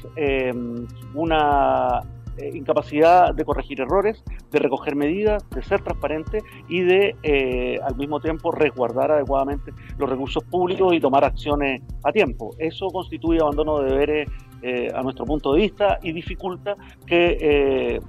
una 1.15 2.01
eh, 2.41 2.51
incapacidad 2.55 3.35
de 3.35 3.45
corregir 3.45 3.81
errores, 3.81 4.23
de 4.51 4.59
recoger 4.59 4.97
medidas, 4.97 5.49
de 5.51 5.63
ser 5.63 5.83
transparente 5.83 6.43
y 6.69 6.81
de 6.81 7.17
eh, 7.23 7.79
al 7.83 7.97
mismo 7.97 8.21
tiempo 8.21 8.51
resguardar 8.51 9.11
adecuadamente 9.13 9.73
los 9.99 10.09
recursos 10.09 10.43
públicos 10.45 10.95
y 10.95 11.01
tomar 11.01 11.25
acciones 11.25 11.83
a 12.03 12.13
tiempo. 12.13 12.51
Eso 12.59 12.89
constituye 12.89 13.41
abandono 13.41 13.81
de 13.81 13.91
deberes 13.91 14.29
eh, 14.63 14.89
a 14.95 15.03
nuestro 15.03 15.25
punto 15.27 15.53
de 15.53 15.61
vista 15.61 15.99
y 16.03 16.13
dificulta 16.13 16.77
que 17.07 18.01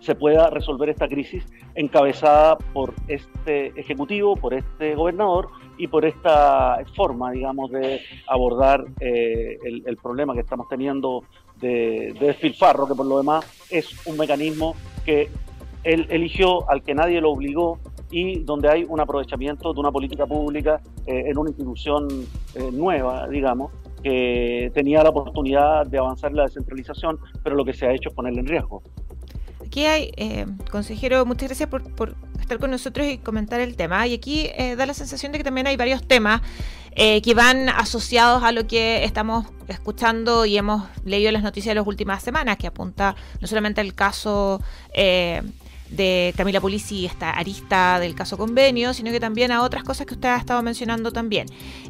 se 0.00 0.14
pueda 0.14 0.48
resolver 0.50 0.90
esta 0.90 1.08
crisis 1.08 1.44
encabezada 1.74 2.56
por 2.72 2.94
este 3.08 3.68
ejecutivo, 3.78 4.36
por 4.36 4.54
este 4.54 4.94
gobernador 4.94 5.48
y 5.76 5.86
por 5.88 6.04
esta 6.04 6.78
forma, 6.94 7.32
digamos, 7.32 7.70
de 7.70 8.00
abordar 8.26 8.84
el, 9.00 9.82
el, 9.84 9.96
problema 9.96 10.34
que 10.34 10.40
estamos 10.40 10.68
teniendo 10.68 11.24
de, 11.60 12.14
despilfarro, 12.20 12.86
que 12.86 12.94
por 12.94 13.06
lo 13.06 13.18
demás 13.18 13.44
es 13.70 13.88
un 14.06 14.16
mecanismo 14.16 14.74
que 15.04 15.28
él 15.84 16.06
eligió, 16.10 16.68
al 16.70 16.82
que 16.82 16.94
nadie 16.94 17.20
lo 17.20 17.30
obligó 17.30 17.78
y 18.10 18.40
donde 18.40 18.68
hay 18.68 18.86
un 18.88 19.00
aprovechamiento 19.00 19.72
de 19.72 19.80
una 19.80 19.92
política 19.92 20.26
pública 20.26 20.80
eh, 21.06 21.24
en 21.26 21.38
una 21.38 21.50
institución 21.50 22.08
eh, 22.54 22.70
nueva, 22.72 23.28
digamos, 23.28 23.72
que 24.02 24.70
tenía 24.74 25.02
la 25.02 25.10
oportunidad 25.10 25.86
de 25.86 25.98
avanzar 25.98 26.30
en 26.30 26.38
la 26.38 26.42
descentralización, 26.44 27.18
pero 27.42 27.56
lo 27.56 27.64
que 27.64 27.74
se 27.74 27.86
ha 27.86 27.92
hecho 27.92 28.08
es 28.08 28.14
ponerla 28.14 28.40
en 28.40 28.46
riesgo. 28.46 28.82
Aquí 29.64 29.84
hay, 29.84 30.12
eh, 30.16 30.46
consejero, 30.70 31.26
muchas 31.26 31.48
gracias 31.48 31.68
por, 31.68 31.82
por, 31.94 32.14
estar 32.40 32.58
con 32.58 32.70
nosotros 32.70 33.06
y 33.06 33.18
comentar 33.18 33.60
el 33.60 33.76
tema. 33.76 34.06
Y 34.06 34.14
aquí 34.14 34.48
da 34.76 34.86
la 34.86 34.94
sensación 34.94 35.32
de 35.32 35.38
que 35.38 35.44
también 35.44 35.66
hay 35.66 35.76
varios 35.76 36.02
temas 36.06 36.40
eh, 37.00 37.22
que 37.22 37.32
van 37.32 37.68
asociados 37.68 38.42
a 38.42 38.50
lo 38.50 38.66
que 38.66 39.04
estamos 39.04 39.46
escuchando 39.68 40.44
y 40.46 40.58
hemos 40.58 40.82
leído 41.04 41.30
las 41.30 41.44
noticias 41.44 41.70
de 41.70 41.76
las 41.76 41.86
últimas 41.86 42.24
semanas, 42.24 42.56
que 42.56 42.66
apunta 42.66 43.14
no 43.40 43.46
solamente 43.46 43.80
al 43.80 43.94
caso 43.94 44.60
eh, 44.92 45.40
de 45.90 46.34
Camila 46.36 46.60
Polisi, 46.60 47.06
esta 47.06 47.30
arista 47.30 47.98
del 48.00 48.14
caso 48.14 48.36
convenio, 48.36 48.94
sino 48.94 49.10
que 49.10 49.20
también 49.20 49.52
a 49.52 49.62
otras 49.62 49.84
cosas 49.84 50.06
que 50.06 50.14
usted 50.14 50.28
ha 50.28 50.36
estado 50.36 50.62
mencionando 50.62 51.12
también. 51.12 51.46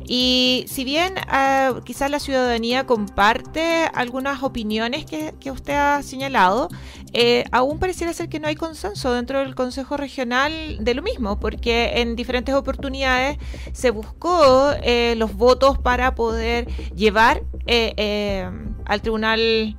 Y 0.06 0.64
si 0.68 0.84
bien 0.84 1.14
uh, 1.14 1.80
quizás 1.82 2.10
la 2.10 2.20
ciudadanía 2.20 2.86
comparte 2.86 3.88
algunas 3.94 4.42
opiniones 4.42 5.04
que, 5.04 5.34
que 5.40 5.50
usted 5.50 5.74
ha 5.74 6.02
señalado, 6.02 6.68
eh, 7.12 7.44
aún 7.52 7.78
pareciera 7.78 8.12
ser 8.12 8.28
que 8.28 8.40
no 8.40 8.48
hay 8.48 8.54
consenso 8.54 9.12
dentro 9.12 9.38
del 9.38 9.54
Consejo 9.54 9.96
Regional 9.96 10.78
de 10.80 10.94
lo 10.94 11.02
mismo, 11.02 11.40
porque 11.40 12.00
en 12.00 12.16
diferentes 12.16 12.54
oportunidades 12.54 13.38
se 13.72 13.90
buscó 13.90 14.72
eh, 14.82 15.14
los 15.16 15.34
votos 15.34 15.78
para 15.78 16.14
poder 16.14 16.66
llevar 16.94 17.42
eh, 17.66 18.50
al 18.88 19.00
Tribunal 19.00 19.76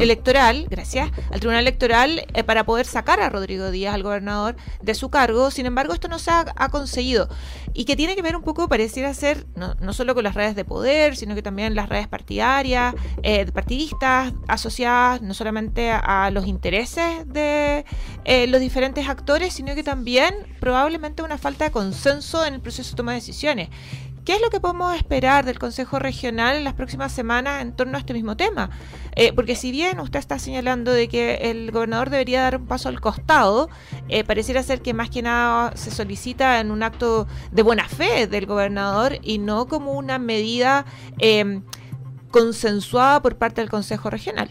electoral. 0.00 0.66
gracias, 0.70 1.10
al 1.30 1.40
Tribunal 1.40 1.62
Electoral 1.62 2.24
para 2.46 2.64
poder 2.64 2.86
sacar 2.86 3.20
a 3.20 3.28
Rodrigo 3.28 3.70
Díaz, 3.70 3.94
al 3.94 4.02
gobernador, 4.02 4.56
de 4.80 4.94
su 4.94 5.10
cargo. 5.10 5.50
Sin 5.50 5.66
embargo, 5.66 5.92
esto 5.92 6.08
no 6.08 6.18
se 6.18 6.30
ha, 6.30 6.46
ha 6.56 6.68
conseguido 6.70 7.28
y 7.74 7.84
que 7.84 7.96
tiene 7.96 8.16
que 8.16 8.22
ver 8.22 8.34
un 8.36 8.42
poco, 8.42 8.68
pareciera 8.68 9.12
ser, 9.14 9.46
no, 9.56 9.74
no, 9.80 9.92
solo 9.92 10.14
con 10.14 10.24
las 10.24 10.34
redes 10.34 10.56
de 10.56 10.64
poder, 10.64 11.16
sino 11.16 11.34
que 11.34 11.42
también 11.42 11.74
las 11.74 11.88
redes 11.88 12.08
partidarias, 12.08 12.94
partidistas 13.52 14.32
asociadas 14.48 15.22
no 15.22 15.34
solamente 15.34 15.90
a, 15.90 16.24
a 16.24 16.30
los 16.30 16.46
intereses 16.46 16.62
intereses 16.62 17.26
de 17.26 17.84
eh, 18.24 18.46
los 18.46 18.60
diferentes 18.60 19.08
actores, 19.08 19.52
sino 19.52 19.74
que 19.74 19.82
también 19.82 20.32
probablemente 20.60 21.24
una 21.24 21.38
falta 21.38 21.64
de 21.64 21.70
consenso 21.72 22.46
en 22.46 22.54
el 22.54 22.60
proceso 22.60 22.92
de 22.92 22.96
toma 22.96 23.12
de 23.12 23.16
decisiones. 23.16 23.68
¿Qué 24.24 24.34
es 24.34 24.40
lo 24.40 24.50
que 24.50 24.60
podemos 24.60 24.94
esperar 24.94 25.44
del 25.44 25.58
Consejo 25.58 25.98
Regional 25.98 26.56
en 26.56 26.62
las 26.62 26.74
próximas 26.74 27.10
semanas 27.10 27.60
en 27.60 27.72
torno 27.72 27.96
a 27.96 28.00
este 28.00 28.12
mismo 28.12 28.36
tema? 28.36 28.70
Eh, 29.16 29.32
porque 29.32 29.56
si 29.56 29.72
bien 29.72 29.98
usted 29.98 30.20
está 30.20 30.38
señalando 30.38 30.92
de 30.92 31.08
que 31.08 31.50
el 31.50 31.72
gobernador 31.72 32.08
debería 32.08 32.42
dar 32.42 32.58
un 32.58 32.66
paso 32.66 32.88
al 32.88 33.00
costado, 33.00 33.68
eh, 34.08 34.22
pareciera 34.22 34.62
ser 34.62 34.80
que 34.80 34.94
más 34.94 35.10
que 35.10 35.22
nada 35.22 35.76
se 35.76 35.90
solicita 35.90 36.60
en 36.60 36.70
un 36.70 36.84
acto 36.84 37.26
de 37.50 37.62
buena 37.62 37.88
fe 37.88 38.28
del 38.28 38.46
gobernador 38.46 39.18
y 39.22 39.38
no 39.38 39.66
como 39.66 39.92
una 39.94 40.20
medida 40.20 40.86
em, 41.18 41.64
consensuada 42.30 43.20
por 43.22 43.38
parte 43.38 43.60
del 43.60 43.70
Consejo 43.70 44.08
Regional. 44.08 44.50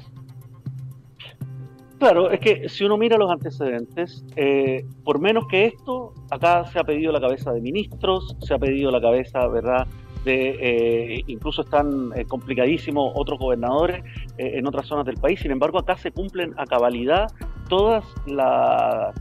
Claro, 2.02 2.32
es 2.32 2.40
que 2.40 2.68
si 2.68 2.84
uno 2.84 2.98
mira 2.98 3.16
los 3.16 3.30
antecedentes, 3.30 4.26
eh, 4.36 4.84
por 5.04 5.20
menos 5.20 5.46
que 5.48 5.68
esto, 5.68 6.16
acá 6.32 6.66
se 6.66 6.80
ha 6.80 6.84
pedido 6.84 7.12
la 7.12 7.22
cabeza 7.22 7.54
de 7.54 7.62
ministros, 7.62 8.36
se 8.40 8.56
ha 8.56 8.58
pedido 8.58 8.90
la 8.90 9.00
cabeza, 9.00 9.48
¿verdad? 9.48 9.86
De, 10.26 10.58
eh, 10.60 11.24
incluso 11.28 11.62
están 11.62 12.10
eh, 12.16 12.26
complicadísimos 12.26 13.12
otros 13.16 13.38
gobernadores 13.38 14.04
en 14.40 14.66
otras 14.66 14.88
zonas 14.88 15.06
del 15.06 15.18
país. 15.18 15.42
Sin 15.42 15.52
embargo, 15.52 15.78
acá 15.78 15.96
se 15.96 16.10
cumplen 16.10 16.56
a 16.58 16.66
cabalidad 16.66 17.28
todas 17.70 18.04
las 18.26 19.14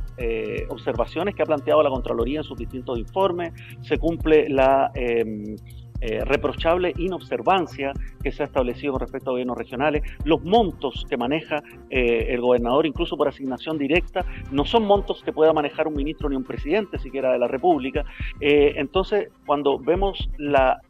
observaciones 0.71 1.35
que 1.35 1.43
ha 1.43 1.47
planteado 1.47 1.83
la 1.83 1.91
Contraloría 1.91 2.39
en 2.39 2.45
sus 2.45 2.57
distintos 2.57 2.99
informes. 2.99 3.53
Se 3.83 3.99
cumple 3.99 4.49
la 4.49 4.91
em, 4.95 5.55
eh, 6.03 6.25
reprochable 6.25 6.95
inobservancia 6.97 7.93
que 8.23 8.33
se 8.33 8.43
ha 8.43 8.47
establecido 8.47 8.95
con 8.95 9.01
respecto 9.01 9.29
a 9.29 9.33
gobiernos 9.33 9.59
regionales. 9.59 10.03
Los 10.25 10.43
montos 10.43 11.05
que 11.11 11.19
maneja 11.19 11.63
eh, 11.91 12.29
el 12.31 12.41
gobernador, 12.41 12.87
incluso 12.87 13.19
por 13.19 13.29
asignación 13.29 13.77
directa, 13.77 14.25
no 14.51 14.65
son 14.65 14.87
montos 14.87 15.23
que 15.23 15.31
pueda 15.31 15.53
manejar 15.53 15.87
un 15.87 15.95
ministro 15.95 16.31
ni 16.31 16.37
un 16.37 16.45
presidente 16.45 16.99
siquiera 16.99 17.33
de 17.33 17.39
la 17.39 17.49
República. 17.49 18.07
Eh, 18.41 18.73
entonces, 18.77 19.29
cuando 19.45 19.79
vemos 19.79 20.31
la 20.39 20.81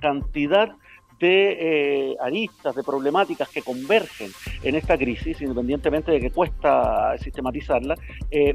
cantidad 0.00 0.72
de 1.20 2.14
aristas, 2.20 2.74
de 2.74 2.82
problemáticas 2.82 3.48
que 3.48 3.62
convergen 3.62 4.30
en 4.62 4.74
esta 4.74 4.98
crisis, 4.98 5.40
independientemente 5.40 6.10
de 6.10 6.20
que 6.20 6.30
cuesta 6.30 7.16
sistematizarla, 7.16 7.94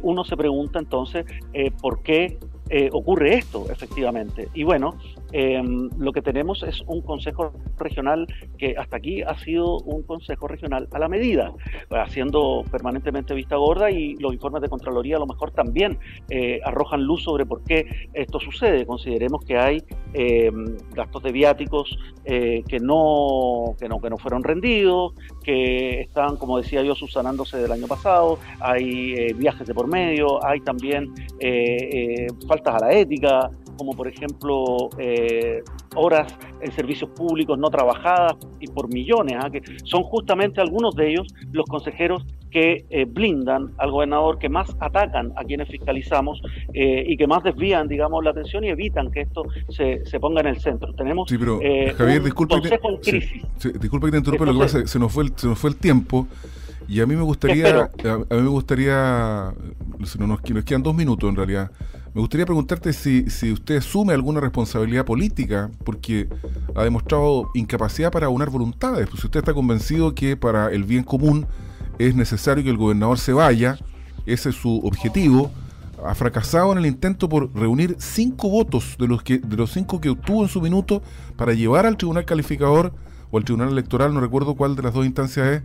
uno 0.03 0.23
se 0.23 0.37
pregunta 0.37 0.77
entonces 0.77 1.25
por 1.81 2.03
qué 2.03 2.37
ocurre 2.91 3.35
esto, 3.35 3.65
efectivamente. 3.69 4.47
Y 4.53 4.63
bueno, 4.63 4.95
Em, 5.33 5.89
lo 5.97 6.11
que 6.11 6.21
tenemos 6.21 6.61
es 6.63 6.83
un 6.87 7.01
consejo 7.01 7.53
regional 7.77 8.27
que 8.57 8.75
hasta 8.77 8.97
aquí 8.97 9.21
ha 9.21 9.37
sido 9.37 9.77
un 9.79 10.03
consejo 10.03 10.47
regional 10.47 10.89
a 10.91 10.99
la 10.99 11.07
medida, 11.07 11.53
haciendo 11.89 12.63
permanentemente 12.69 13.33
vista 13.33 13.55
gorda 13.55 13.89
y 13.91 14.15
los 14.15 14.33
informes 14.33 14.61
de 14.61 14.69
Contraloría 14.69 15.15
a 15.15 15.19
lo 15.19 15.27
mejor 15.27 15.51
también 15.51 15.97
eh, 16.29 16.59
arrojan 16.65 17.03
luz 17.03 17.23
sobre 17.23 17.45
por 17.45 17.63
qué 17.63 18.09
esto 18.13 18.39
sucede. 18.39 18.85
Consideremos 18.85 19.45
que 19.45 19.57
hay 19.57 19.83
em, 20.13 20.77
gastos 20.93 21.23
de 21.23 21.31
viáticos 21.31 21.97
eh, 22.25 22.63
que, 22.67 22.79
no, 22.79 23.75
que, 23.79 23.87
no, 23.87 23.99
que 23.99 24.09
no 24.09 24.17
fueron 24.17 24.43
rendidos, 24.43 25.13
que 25.43 26.01
están, 26.01 26.35
como 26.35 26.57
decía 26.57 26.83
yo, 26.83 26.93
subsanándose 26.95 27.57
del 27.57 27.71
año 27.71 27.87
pasado, 27.87 28.37
hay 28.59 29.13
eh, 29.13 29.33
viajes 29.33 29.65
de 29.65 29.73
por 29.73 29.87
medio, 29.87 30.43
hay 30.45 30.59
también 30.59 31.13
faltas 32.61 32.81
a 32.81 32.85
la 32.85 32.93
ética, 32.93 33.49
como 33.77 33.93
por 33.93 34.07
ejemplo 34.07 34.89
eh, 34.97 35.63
horas 35.95 36.33
en 36.61 36.71
servicios 36.71 37.09
públicos 37.11 37.57
no 37.57 37.69
trabajadas 37.69 38.33
y 38.59 38.67
por 38.67 38.93
millones, 38.93 39.37
¿ah? 39.39 39.49
que 39.49 39.61
son 39.83 40.03
justamente 40.03 40.61
algunos 40.61 40.95
de 40.95 41.11
ellos 41.11 41.27
los 41.51 41.65
consejeros 41.65 42.25
que 42.51 42.85
eh, 42.89 43.05
blindan 43.05 43.73
al 43.77 43.91
gobernador, 43.91 44.37
que 44.37 44.49
más 44.49 44.69
atacan 44.79 45.31
a 45.37 45.43
quienes 45.43 45.69
fiscalizamos 45.69 46.41
eh, 46.73 47.05
y 47.07 47.15
que 47.15 47.25
más 47.25 47.43
desvían, 47.43 47.87
digamos, 47.87 48.23
la 48.23 48.31
atención 48.31 48.63
y 48.65 48.69
evitan 48.69 49.09
que 49.11 49.21
esto 49.21 49.43
se, 49.69 50.05
se 50.05 50.19
ponga 50.19 50.41
en 50.41 50.47
el 50.47 50.59
centro. 50.59 50.93
Tenemos 50.93 51.29
sí, 51.29 51.37
pero, 51.37 51.59
Javier, 51.95 52.23
disculpe 52.23 52.61
que 52.61 52.69
te, 52.69 53.79
disculpa 53.79 54.07
que 54.07 54.11
te 54.11 54.17
interrumpa, 54.17 54.45
lo 54.45 54.53
que 54.53 54.59
pasa 54.59 54.85
se 54.85 54.99
nos 54.99 55.11
fue 55.11 55.23
el, 55.23 55.33
se 55.35 55.47
nos 55.47 55.57
fue 55.57 55.69
el 55.69 55.77
tiempo. 55.77 56.27
Y 56.91 56.99
a 56.99 57.05
mí 57.05 57.15
me 57.15 57.21
gustaría, 57.21 57.89
a, 58.03 58.35
mí 58.35 58.41
me 58.41 58.49
gustaría, 58.49 59.53
nos, 59.97 60.19
nos 60.19 60.41
quedan 60.41 60.83
dos 60.83 60.93
minutos 60.93 61.29
en 61.29 61.37
realidad, 61.37 61.71
me 62.13 62.19
gustaría 62.19 62.45
preguntarte 62.45 62.91
si, 62.91 63.29
si 63.29 63.53
usted 63.53 63.77
asume 63.77 64.13
alguna 64.13 64.41
responsabilidad 64.41 65.05
política, 65.05 65.71
porque 65.85 66.27
ha 66.75 66.83
demostrado 66.83 67.49
incapacidad 67.53 68.11
para 68.11 68.27
unar 68.27 68.49
voluntades. 68.49 69.07
Pues 69.07 69.21
si 69.21 69.27
usted 69.27 69.39
está 69.39 69.53
convencido 69.53 70.13
que 70.13 70.35
para 70.35 70.69
el 70.69 70.83
bien 70.83 71.05
común 71.05 71.47
es 71.97 72.13
necesario 72.13 72.61
que 72.61 72.69
el 72.69 72.75
gobernador 72.75 73.17
se 73.17 73.31
vaya, 73.31 73.77
ese 74.25 74.49
es 74.49 74.55
su 74.55 74.81
objetivo, 74.83 75.49
ha 76.05 76.13
fracasado 76.13 76.73
en 76.73 76.79
el 76.79 76.87
intento 76.87 77.29
por 77.29 77.55
reunir 77.55 77.95
cinco 77.99 78.49
votos 78.49 78.97
de 78.99 79.07
los 79.07 79.23
que 79.23 79.37
de 79.37 79.55
los 79.55 79.71
cinco 79.71 80.01
que 80.01 80.09
obtuvo 80.09 80.43
en 80.43 80.49
su 80.49 80.59
minuto 80.59 81.01
para 81.37 81.53
llevar 81.53 81.85
al 81.85 81.95
tribunal 81.95 82.25
calificador 82.25 82.91
o 83.31 83.37
al 83.37 83.43
tribunal 83.43 83.69
electoral, 83.69 84.13
no 84.13 84.19
recuerdo 84.19 84.55
cuál 84.55 84.75
de 84.75 84.83
las 84.83 84.93
dos 84.93 85.05
instancias 85.05 85.47
es, 85.47 85.61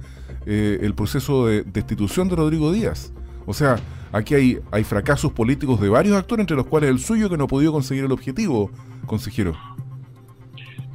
eh, 0.46 0.78
el 0.82 0.94
proceso 0.94 1.46
de 1.46 1.62
destitución 1.64 2.28
de 2.28 2.36
Rodrigo 2.36 2.72
Díaz. 2.72 3.12
O 3.46 3.54
sea, 3.54 3.78
aquí 4.12 4.34
hay, 4.34 4.58
hay 4.70 4.84
fracasos 4.84 5.32
políticos 5.32 5.80
de 5.80 5.88
varios 5.88 6.16
actores, 6.16 6.42
entre 6.42 6.56
los 6.56 6.66
cuales 6.66 6.90
el 6.90 6.98
suyo, 6.98 7.28
que 7.28 7.36
no 7.36 7.44
ha 7.44 7.48
podido 7.48 7.72
conseguir 7.72 8.04
el 8.04 8.12
objetivo, 8.12 8.70
consejero. 9.06 9.56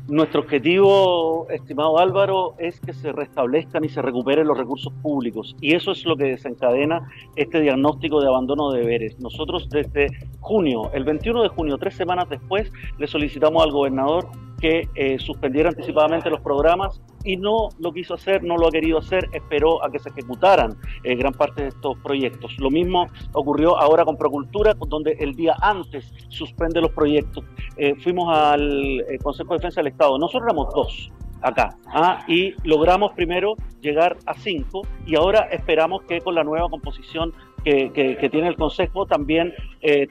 Nuestro 0.07 0.41
objetivo, 0.41 1.47
estimado 1.49 1.99
Álvaro, 1.99 2.55
es 2.57 2.79
que 2.81 2.91
se 2.91 3.11
restablezcan 3.11 3.85
y 3.85 3.89
se 3.89 4.01
recuperen 4.01 4.47
los 4.47 4.57
recursos 4.57 4.91
públicos. 5.01 5.55
Y 5.61 5.75
eso 5.75 5.91
es 5.91 6.05
lo 6.05 6.17
que 6.17 6.25
desencadena 6.25 7.07
este 7.35 7.61
diagnóstico 7.61 8.19
de 8.19 8.27
abandono 8.27 8.71
de 8.71 8.79
deberes. 8.79 9.19
Nosotros 9.19 9.69
desde 9.69 10.07
junio, 10.39 10.91
el 10.93 11.03
21 11.03 11.43
de 11.43 11.49
junio, 11.49 11.77
tres 11.77 11.95
semanas 11.95 12.27
después, 12.29 12.71
le 12.97 13.07
solicitamos 13.07 13.63
al 13.63 13.71
gobernador 13.71 14.27
que 14.59 14.89
eh, 14.95 15.17
suspendiera 15.19 15.69
anticipadamente 15.69 16.29
los 16.29 16.41
programas 16.41 17.01
y 17.23 17.37
no 17.37 17.69
lo 17.79 17.91
quiso 17.91 18.13
hacer, 18.13 18.43
no 18.43 18.57
lo 18.57 18.67
ha 18.67 18.71
querido 18.71 18.99
hacer, 18.99 19.29
esperó 19.33 19.83
a 19.83 19.91
que 19.91 19.99
se 19.99 20.09
ejecutaran 20.09 20.77
eh, 21.03 21.15
gran 21.15 21.33
parte 21.33 21.63
de 21.63 21.67
estos 21.69 21.97
proyectos. 21.99 22.57
Lo 22.59 22.69
mismo 22.69 23.07
ocurrió 23.33 23.77
ahora 23.77 24.05
con 24.05 24.17
Procultura, 24.17 24.73
donde 24.87 25.17
el 25.19 25.35
día 25.35 25.55
antes 25.61 26.13
suspende 26.29 26.81
los 26.81 26.91
proyectos. 26.91 27.43
Eh, 27.77 27.95
fuimos 27.95 28.35
al 28.35 29.03
Consejo 29.23 29.53
de 29.53 29.57
Defensa 29.57 29.81
del 29.81 29.87
Estado, 29.87 30.17
nosotros 30.17 30.43
éramos 30.45 30.73
dos 30.73 31.11
acá 31.43 31.75
¿ah? 31.87 32.23
y 32.27 32.53
logramos 32.63 33.13
primero 33.13 33.55
llegar 33.81 34.15
a 34.27 34.35
cinco 34.35 34.83
y 35.07 35.15
ahora 35.15 35.47
esperamos 35.51 36.03
que 36.03 36.21
con 36.21 36.35
la 36.35 36.43
nueva 36.43 36.69
composición 36.69 37.33
que, 37.63 37.91
que, 37.91 38.29
tiene 38.29 38.47
el 38.47 38.55
Consejo 38.55 39.07
también 39.07 39.53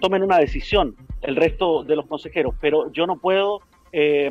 tomen 0.00 0.22
una 0.22 0.38
decisión 0.38 0.96
el 1.22 1.36
resto 1.36 1.84
de 1.84 1.96
los 1.96 2.06
consejeros, 2.06 2.54
pero 2.60 2.90
yo 2.92 3.06
no 3.06 3.16
puedo 3.16 3.60
eh, 3.92 4.30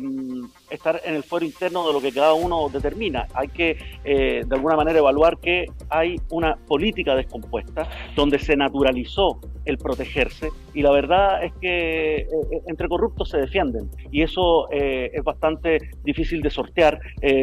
estar 0.70 1.00
en 1.04 1.14
el 1.14 1.22
fuero 1.22 1.44
interno 1.44 1.86
de 1.86 1.92
lo 1.92 2.00
que 2.00 2.12
cada 2.12 2.34
uno 2.34 2.68
determina. 2.68 3.26
Hay 3.34 3.48
que, 3.48 3.76
eh, 4.04 4.42
de 4.46 4.54
alguna 4.54 4.76
manera, 4.76 4.98
evaluar 4.98 5.38
que 5.38 5.66
hay 5.88 6.16
una 6.30 6.56
política 6.56 7.14
descompuesta 7.14 7.88
donde 8.14 8.38
se 8.38 8.56
naturalizó 8.56 9.40
el 9.66 9.76
protegerse 9.76 10.48
y 10.72 10.82
la 10.82 10.90
verdad 10.90 11.44
es 11.44 11.52
que 11.60 12.16
eh, 12.16 12.26
eh, 12.30 12.62
entre 12.66 12.88
corruptos 12.88 13.28
se 13.28 13.36
defienden 13.36 13.90
y 14.10 14.22
eso 14.22 14.70
es 14.70 15.22
bastante 15.22 15.78
difícil 16.02 16.40
de 16.40 16.50
sortear 16.50 16.98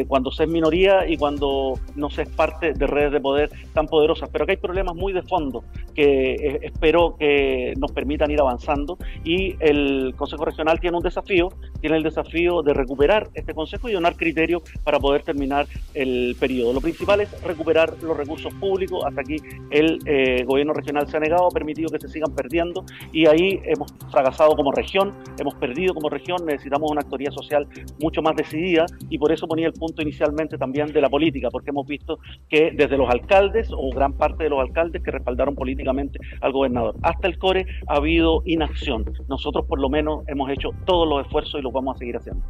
cuando 0.08 0.30
se 0.30 0.44
es 0.44 0.48
minoría 0.48 1.06
y 1.06 1.16
cuando 1.16 1.74
no 1.94 2.10
se 2.10 2.22
es 2.22 2.28
parte 2.28 2.72
de 2.72 2.86
redes 2.86 3.12
de 3.12 3.20
poder 3.20 3.50
tan 3.74 3.86
poderosas. 3.86 4.28
Pero 4.30 4.46
que 4.46 4.52
hay 4.52 4.56
problemas 4.56 4.94
muy 4.94 5.12
de 5.12 5.22
fondo 5.22 5.64
que 5.94 6.58
espero 6.62 7.16
que 7.18 7.74
nos 7.76 7.92
permitan 7.92 8.30
ir 8.30 8.40
avanzando 8.40 8.98
y 9.24 9.56
el 9.60 10.14
Consejo 10.16 10.44
Regional 10.44 10.80
tiene 10.80 10.96
un 10.96 11.02
desafío, 11.02 11.48
tiene 11.80 11.96
el 11.96 12.02
desafío 12.02 12.62
de 12.62 12.74
recuperar 12.74 13.17
este 13.34 13.54
Consejo 13.54 13.88
y 13.88 13.92
donar 13.92 14.16
criterios 14.16 14.62
para 14.84 14.98
poder 14.98 15.22
terminar 15.22 15.66
el 15.94 16.36
periodo. 16.38 16.72
Lo 16.72 16.80
principal 16.80 17.20
es 17.20 17.42
recuperar 17.42 17.94
los 18.02 18.16
recursos 18.16 18.52
públicos. 18.54 19.04
Hasta 19.04 19.20
aquí 19.20 19.36
el 19.70 19.98
eh, 20.06 20.44
gobierno 20.44 20.72
regional 20.72 21.08
se 21.08 21.16
ha 21.16 21.20
negado, 21.20 21.46
ha 21.46 21.50
permitido 21.50 21.88
que 21.88 21.98
se 22.00 22.08
sigan 22.08 22.34
perdiendo 22.34 22.84
y 23.12 23.26
ahí 23.26 23.60
hemos 23.64 23.92
fracasado 24.10 24.54
como 24.54 24.72
región, 24.72 25.14
hemos 25.38 25.54
perdido 25.54 25.94
como 25.94 26.08
región, 26.08 26.44
necesitamos 26.46 26.90
una 26.90 27.00
actoría 27.00 27.30
social 27.30 27.66
mucho 28.00 28.22
más 28.22 28.36
decidida 28.36 28.86
y 29.08 29.18
por 29.18 29.32
eso 29.32 29.46
ponía 29.46 29.66
el 29.66 29.72
punto 29.72 30.02
inicialmente 30.02 30.58
también 30.58 30.92
de 30.92 31.00
la 31.00 31.08
política, 31.08 31.48
porque 31.50 31.70
hemos 31.70 31.86
visto 31.86 32.18
que 32.48 32.70
desde 32.74 32.96
los 32.96 33.08
alcaldes 33.10 33.68
o 33.72 33.90
gran 33.90 34.12
parte 34.12 34.44
de 34.44 34.50
los 34.50 34.60
alcaldes 34.60 35.02
que 35.02 35.10
respaldaron 35.10 35.54
políticamente 35.54 36.18
al 36.40 36.52
gobernador 36.52 36.94
hasta 37.02 37.26
el 37.26 37.38
CORE 37.38 37.66
ha 37.86 37.96
habido 37.96 38.42
inacción. 38.44 39.04
Nosotros 39.28 39.66
por 39.66 39.80
lo 39.80 39.88
menos 39.88 40.26
hemos 40.28 40.50
hecho 40.50 40.70
todos 40.84 41.08
los 41.08 41.24
esfuerzos 41.26 41.60
y 41.60 41.62
los 41.62 41.72
vamos 41.72 41.96
a 41.96 41.98
seguir 41.98 42.16
haciendo. 42.16 42.42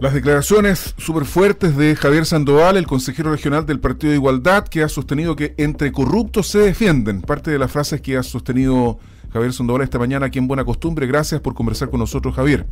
Las 0.00 0.14
declaraciones 0.14 0.94
súper 0.96 1.24
fuertes 1.24 1.76
de 1.76 1.96
Javier 1.96 2.24
Sandoval, 2.24 2.76
el 2.76 2.86
consejero 2.86 3.32
regional 3.32 3.66
del 3.66 3.80
Partido 3.80 4.12
de 4.12 4.16
Igualdad, 4.16 4.68
que 4.68 4.84
ha 4.84 4.88
sostenido 4.88 5.34
que 5.34 5.54
entre 5.58 5.90
corruptos 5.90 6.46
se 6.46 6.60
defienden. 6.60 7.20
Parte 7.20 7.50
de 7.50 7.58
las 7.58 7.72
frases 7.72 8.00
que 8.00 8.16
ha 8.16 8.22
sostenido 8.22 9.00
Javier 9.32 9.52
Sandoval 9.52 9.82
esta 9.82 9.98
mañana 9.98 10.26
aquí 10.26 10.38
en 10.38 10.46
Buena 10.46 10.64
Costumbre. 10.64 11.08
Gracias 11.08 11.40
por 11.40 11.54
conversar 11.54 11.90
con 11.90 11.98
nosotros, 11.98 12.32
Javier. 12.36 12.64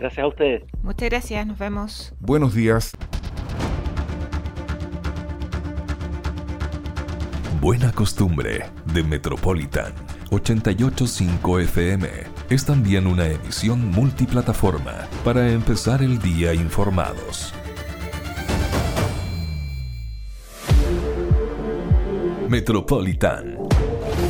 Gracias 0.00 0.24
a 0.24 0.26
ustedes. 0.26 0.64
Muchas 0.82 1.10
gracias, 1.10 1.46
nos 1.46 1.58
vemos. 1.58 2.12
Buenos 2.18 2.54
días. 2.54 2.90
Buena 7.60 7.92
Costumbre 7.92 8.64
de 8.94 9.04
Metropolitan 9.04 9.92
885 10.30 11.60
FM 11.60 12.29
es 12.50 12.64
también 12.64 13.06
una 13.06 13.28
emisión 13.28 13.92
multiplataforma 13.92 15.08
para 15.24 15.48
empezar 15.50 16.02
el 16.02 16.18
día 16.18 16.52
informados. 16.52 17.54
Metropolitan 22.48 23.56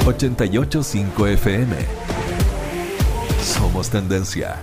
885 0.07 1.27
FM. 1.29 1.77
Somos 3.43 3.89
tendencia. 3.89 4.61